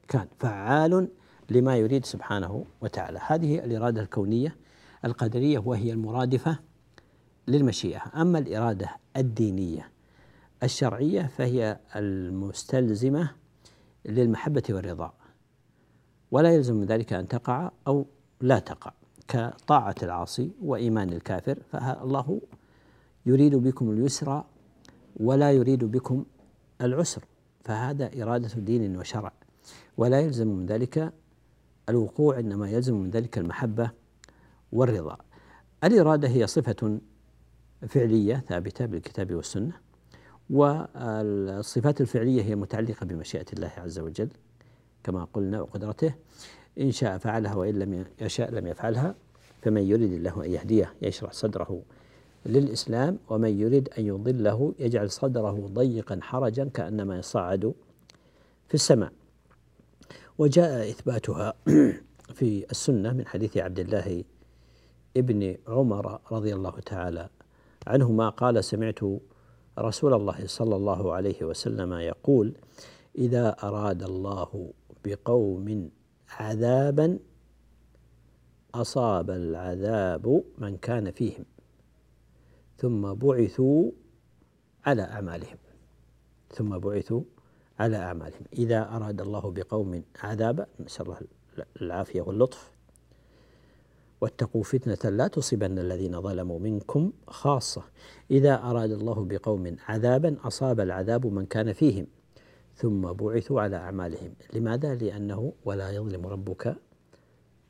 كان 0.08 0.26
فعال 0.38 1.08
لما 1.50 1.76
يريد 1.76 2.04
سبحانه 2.04 2.64
وتعالى. 2.80 3.20
هذه 3.26 3.58
الإرادة 3.64 4.00
الكونية 4.00 4.56
القدرية 5.04 5.58
وهي 5.58 5.92
المرادفة 5.92 6.58
للمشيئة. 7.48 8.02
أما 8.14 8.38
الإرادة 8.38 8.88
الدينية 9.16 9.90
الشرعية 10.62 11.22
فهي 11.22 11.78
المستلزمة 11.96 13.30
للمحبة 14.04 14.62
والرضا. 14.70 15.12
ولا 16.30 16.54
يلزم 16.54 16.74
من 16.74 16.86
ذلك 16.86 17.12
أن 17.12 17.28
تقع 17.28 17.70
أو 17.86 18.06
لا 18.40 18.58
تقع. 18.58 18.92
كطاعة 19.28 19.94
العاصي 20.02 20.50
وإيمان 20.62 21.12
الكافر 21.12 21.58
فالله 21.70 22.40
يريد 23.26 23.54
بكم 23.54 23.90
اليسر 23.90 24.44
ولا 25.16 25.52
يريد 25.52 25.84
بكم 25.84 26.24
العسر. 26.80 27.24
فهذا 27.68 28.22
إرادة 28.22 28.48
دين 28.48 28.96
وشرع. 28.96 29.32
ولا 29.96 30.20
يلزم 30.20 30.48
من 30.48 30.66
ذلك 30.66 31.12
الوقوع 31.88 32.38
إنما 32.38 32.70
يلزم 32.70 32.94
من 32.94 33.10
ذلك 33.10 33.38
المحبة 33.38 33.90
والرضا. 34.72 35.16
الإرادة 35.84 36.28
هي 36.28 36.46
صفة 36.46 37.00
فعلية 37.88 38.44
ثابتة 38.48 38.86
بالكتاب 38.86 39.34
والسنة 39.34 39.72
والصفات 40.50 42.00
الفعلية 42.00 42.42
هي 42.42 42.56
متعلقة 42.56 43.06
بمشيئة 43.06 43.46
الله 43.52 43.72
عز 43.76 43.98
وجل 43.98 44.28
كما 45.04 45.24
قلنا 45.24 45.60
وقدرته. 45.60 46.14
إن 46.80 46.90
شاء 46.92 47.18
فعلها 47.18 47.54
وإن 47.54 47.78
لم 47.78 48.04
يشاء 48.20 48.50
لم 48.50 48.66
يفعلها 48.66 49.14
فمن 49.62 49.82
يريد 49.82 50.12
الله 50.12 50.44
أن 50.44 50.50
يهديه 50.50 50.94
يشرح 51.02 51.32
صدره 51.32 51.82
للإسلام 52.46 53.18
ومن 53.28 53.60
يريد 53.60 53.88
أن 53.98 54.06
يضله 54.06 54.74
يجعل 54.78 55.10
صدره 55.10 55.70
ضيقا 55.74 56.18
حرجا 56.22 56.64
كأنما 56.74 57.18
يصعد 57.18 57.74
في 58.68 58.74
السماء. 58.74 59.12
وجاء 60.38 60.90
إثباتها 60.90 61.54
في 62.38 62.66
السنة 62.70 63.12
من 63.12 63.26
حديث 63.26 63.56
عبد 63.56 63.78
الله 63.78 64.24
ابن 65.16 65.56
عمر 65.68 66.20
رضي 66.32 66.54
الله 66.54 66.80
تعالى 66.86 67.28
عنهما 67.86 68.28
قال 68.28 68.64
سمعت 68.64 69.00
رسول 69.78 70.14
الله 70.14 70.46
صلى 70.46 70.76
الله 70.76 71.14
عليه 71.14 71.44
وسلم 71.44 71.92
يقول 71.92 72.54
إذا 73.18 73.56
أراد 73.62 74.02
الله 74.02 74.72
بقوم 75.04 75.90
عذابا 76.30 77.18
أصاب 78.74 79.30
العذاب 79.30 80.42
من 80.58 80.76
كان 80.76 81.10
فيهم. 81.10 81.44
ثم 82.78 83.14
بعثوا 83.14 83.90
على 84.86 85.02
أعمالهم. 85.02 85.56
ثم 86.50 86.78
بعثوا 86.78 87.22
على 87.78 87.96
أعمالهم. 87.96 88.42
إذا 88.52 88.96
أراد 88.96 89.20
الله 89.20 89.50
بقوم 89.50 90.02
عذابا 90.22 90.66
نسأل 90.80 91.06
الله 91.06 91.18
العافية 91.82 92.20
واللطف. 92.20 92.70
واتقوا 94.20 94.62
فتنة 94.62 95.10
لا 95.10 95.28
تصيبن 95.28 95.78
الذين 95.78 96.20
ظلموا 96.20 96.58
منكم 96.58 97.12
خاصة. 97.28 97.82
إذا 98.30 98.54
أراد 98.54 98.90
الله 98.90 99.24
بقوم 99.24 99.76
عذابا 99.88 100.36
أصاب 100.44 100.80
العذاب 100.80 101.26
من 101.26 101.46
كان 101.46 101.72
فيهم. 101.72 102.06
ثم 102.76 103.12
بعثوا 103.12 103.60
على 103.60 103.76
أعمالهم. 103.76 104.34
لماذا؟ 104.52 104.94
لأنه 104.94 105.52
ولا 105.64 105.90
يظلم 105.90 106.26
ربك 106.26 106.76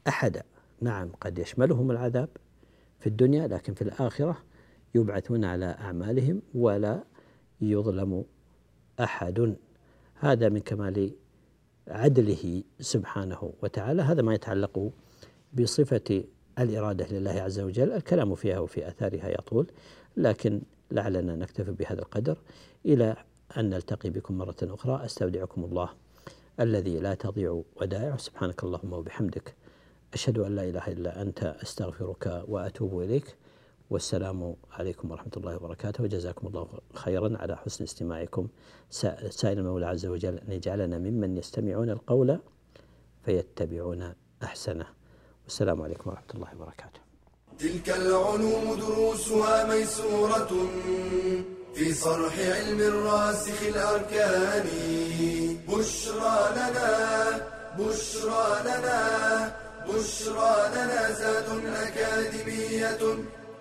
أحدا. 0.09 0.42
نعم 0.81 1.09
قد 1.21 1.38
يشملهم 1.38 1.90
العذاب 1.90 2.29
في 3.01 3.07
الدنيا 3.07 3.47
لكن 3.47 3.75
في 3.75 3.83
الآخرة 3.83 4.48
يبعثون 4.94 5.44
على 5.44 5.66
أعمالهم 5.66 6.42
ولا 6.55 7.05
يظلم 7.61 8.24
أحد. 9.01 9.57
هذا 10.14 10.48
من 10.48 10.61
كمال 10.61 11.11
عدله 11.88 12.62
سبحانه 12.81 13.53
وتعالى. 13.62 14.03
هذا 14.03 14.22
ما 14.22 14.35
يتعلق 14.35 14.90
بصفة 15.53 16.24
الإرادة 16.59 17.07
لله 17.07 17.31
عز 17.31 17.61
وجل. 17.61 17.92
الكلام 17.92 18.35
فيها 18.35 18.59
وفي 18.59 18.88
أثارها 18.88 19.29
يطول 19.29 19.66
لكن 20.16 20.62
لعلنا 20.90 21.37
نكتفي 21.37 21.72
بهذا 21.72 21.98
القدر 21.98 22.38
إلى 22.87 23.16
أن 23.57 23.70
نلتقي 23.70 24.11
بكم 24.11 24.38
مرة 24.38 24.57
أخرى. 24.62 25.05
أستودعكم 25.05 25.64
الله 25.64 25.90
الذي 26.61 26.98
لا 26.98 27.14
تضيع 27.14 27.62
ودائعه. 27.81 28.16
سبحانك 28.16 28.64
اللهم 28.64 28.92
وبحمدك. 28.92 29.55
أشهد 30.14 30.38
أن 30.38 30.57
لا 30.57 30.64
إله 30.64 30.88
إلا 30.88 31.22
أنت 31.22 31.44
أستغفرك 31.62 32.44
وأتوب 32.48 33.01
إليك. 33.01 33.37
والسلام 33.90 34.57
عليكم 34.72 35.11
ورحمة 35.11 35.33
الله 35.37 35.57
وبركاته. 35.57 36.05
وجزاكم 36.05 36.46
الله 36.46 36.68
خيرا 36.94 37.37
على 37.40 37.57
حسن 37.57 37.85
استماعكم. 37.85 38.48
سائل 39.31 39.59
المولى 39.59 39.87
عز 39.87 40.07
وجل 40.07 40.38
أن 40.38 40.53
يجعلنا 40.53 40.98
ممن 40.98 41.37
يستمعون 41.37 41.90
القول 41.90 42.38
فيتبعون 43.24 44.14
أحسنه. 44.42 44.87
والسلام 45.44 45.83
عليكم 45.83 46.11
ورحمة 46.11 46.31
الله 46.35 46.48
وبركاته. 46.57 47.01
تلك 47.59 47.90
العلوم 47.90 48.74
دروسها 48.74 49.74
ميسورة 49.74 50.53
في 51.74 51.94
صرح 51.94 52.38
علم 52.38 52.81
الراسخ 52.81 53.62
الأركان. 53.62 54.66
بشرى 55.68 56.38
لنا 56.57 56.90
بشرى 57.79 58.46
لنا 58.68 59.01
بشرى 59.88 60.55
لنا 60.74 61.12
زاد 61.20 61.48
أكاديمية. 61.87 63.03